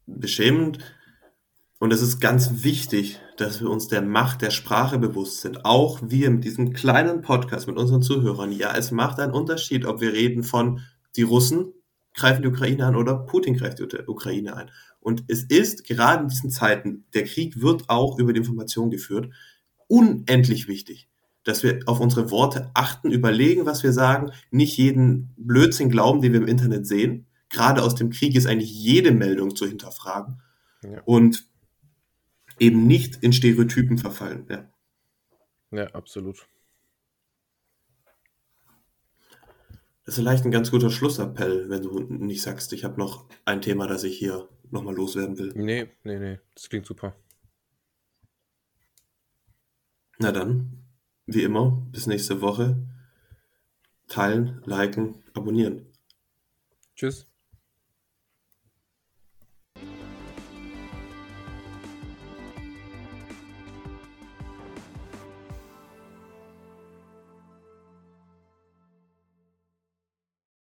beschämend 0.06 0.80
und 1.80 1.92
es 1.92 2.02
ist 2.02 2.20
ganz 2.20 2.64
wichtig, 2.64 3.20
dass 3.38 3.62
wir 3.62 3.70
uns 3.70 3.88
der 3.88 4.02
Macht 4.02 4.42
der 4.42 4.52
Sprache 4.52 5.00
bewusst 5.00 5.42
sind. 5.42 5.66
Auch 5.66 6.00
wir 6.04 6.30
mit 6.30 6.44
diesem 6.44 6.74
kleinen 6.74 7.22
Podcast, 7.22 7.68
mit 7.68 7.78
unseren 7.78 8.04
Zuhörern. 8.04 8.52
Ja, 8.52 8.76
es 8.76 8.92
macht 8.92 9.20
einen 9.20 9.34
Unterschied, 9.34 9.86
ob 9.86 10.02
wir 10.02 10.14
reden 10.14 10.44
von 10.44 10.82
die 11.16 11.24
Russen 11.24 11.74
greifen 12.14 12.44
die 12.44 12.48
Ukraine 12.48 12.86
an 12.86 12.96
oder 12.96 13.16
Putin 13.16 13.56
greift 13.56 13.80
die 13.80 13.88
Ukraine 14.08 14.56
ein. 14.56 14.72
Und 15.00 15.24
es 15.28 15.44
ist 15.44 15.86
gerade 15.86 16.24
in 16.24 16.30
diesen 16.30 16.50
Zeiten, 16.50 17.06
der 17.14 17.26
Krieg 17.26 17.62
wird 17.62 17.90
auch 17.90 18.18
über 18.20 18.34
die 18.34 18.40
Information 18.40 18.90
geführt, 18.90 19.34
unendlich 19.88 20.68
wichtig, 20.68 21.10
dass 21.44 21.64
wir 21.64 21.82
auf 21.88 22.00
unsere 22.00 22.32
Worte 22.32 22.72
achten, 22.74 23.12
überlegen, 23.12 23.66
was 23.66 23.84
wir 23.84 23.92
sagen, 23.92 24.32
nicht 24.52 24.78
jeden 24.78 25.34
Blödsinn 25.38 25.90
glauben, 25.90 26.22
den 26.22 26.34
wir 26.34 26.42
im 26.42 26.48
Internet 26.48 26.88
sehen, 26.88 27.28
gerade 27.50 27.84
aus 27.84 27.96
dem 27.96 28.10
Krieg 28.10 28.36
ist 28.36 28.48
eigentlich 28.48 28.74
jede 28.74 29.12
Meldung 29.12 29.56
zu 29.56 29.66
hinterfragen 29.66 30.42
ja. 30.84 31.02
und 31.06 31.46
eben 32.60 32.88
nicht 32.88 33.18
in 33.24 33.34
Stereotypen 33.34 33.98
verfallen. 33.98 34.46
Ja, 34.50 34.70
ja 35.72 35.88
absolut. 35.88 36.48
Ist 40.06 40.16
vielleicht 40.16 40.46
ein 40.46 40.52
ganz 40.52 40.72
guter 40.72 40.90
Schlussappell, 40.90 41.70
wenn 41.70 41.82
du 41.82 42.00
nicht 42.00 42.42
sagst, 42.42 42.74
ich 42.74 42.84
habe 42.84 43.00
noch 43.00 43.26
ein 43.46 43.62
Thema, 43.62 43.88
das 43.88 44.04
ich 44.04 44.18
hier 44.18 44.50
nochmal 44.70 44.96
loswerden 44.96 45.38
will. 45.38 45.54
Nee, 45.56 45.90
nee, 46.04 46.20
nee, 46.20 46.40
das 46.56 46.70
klingt 46.70 46.86
super. 46.86 47.16
Na 50.20 50.32
dann, 50.32 50.84
wie 51.26 51.44
immer, 51.44 51.88
bis 51.92 52.08
nächste 52.08 52.42
Woche. 52.42 52.78
Teilen, 54.08 54.62
liken, 54.66 55.24
abonnieren. 55.34 55.88
Tschüss. 56.96 57.28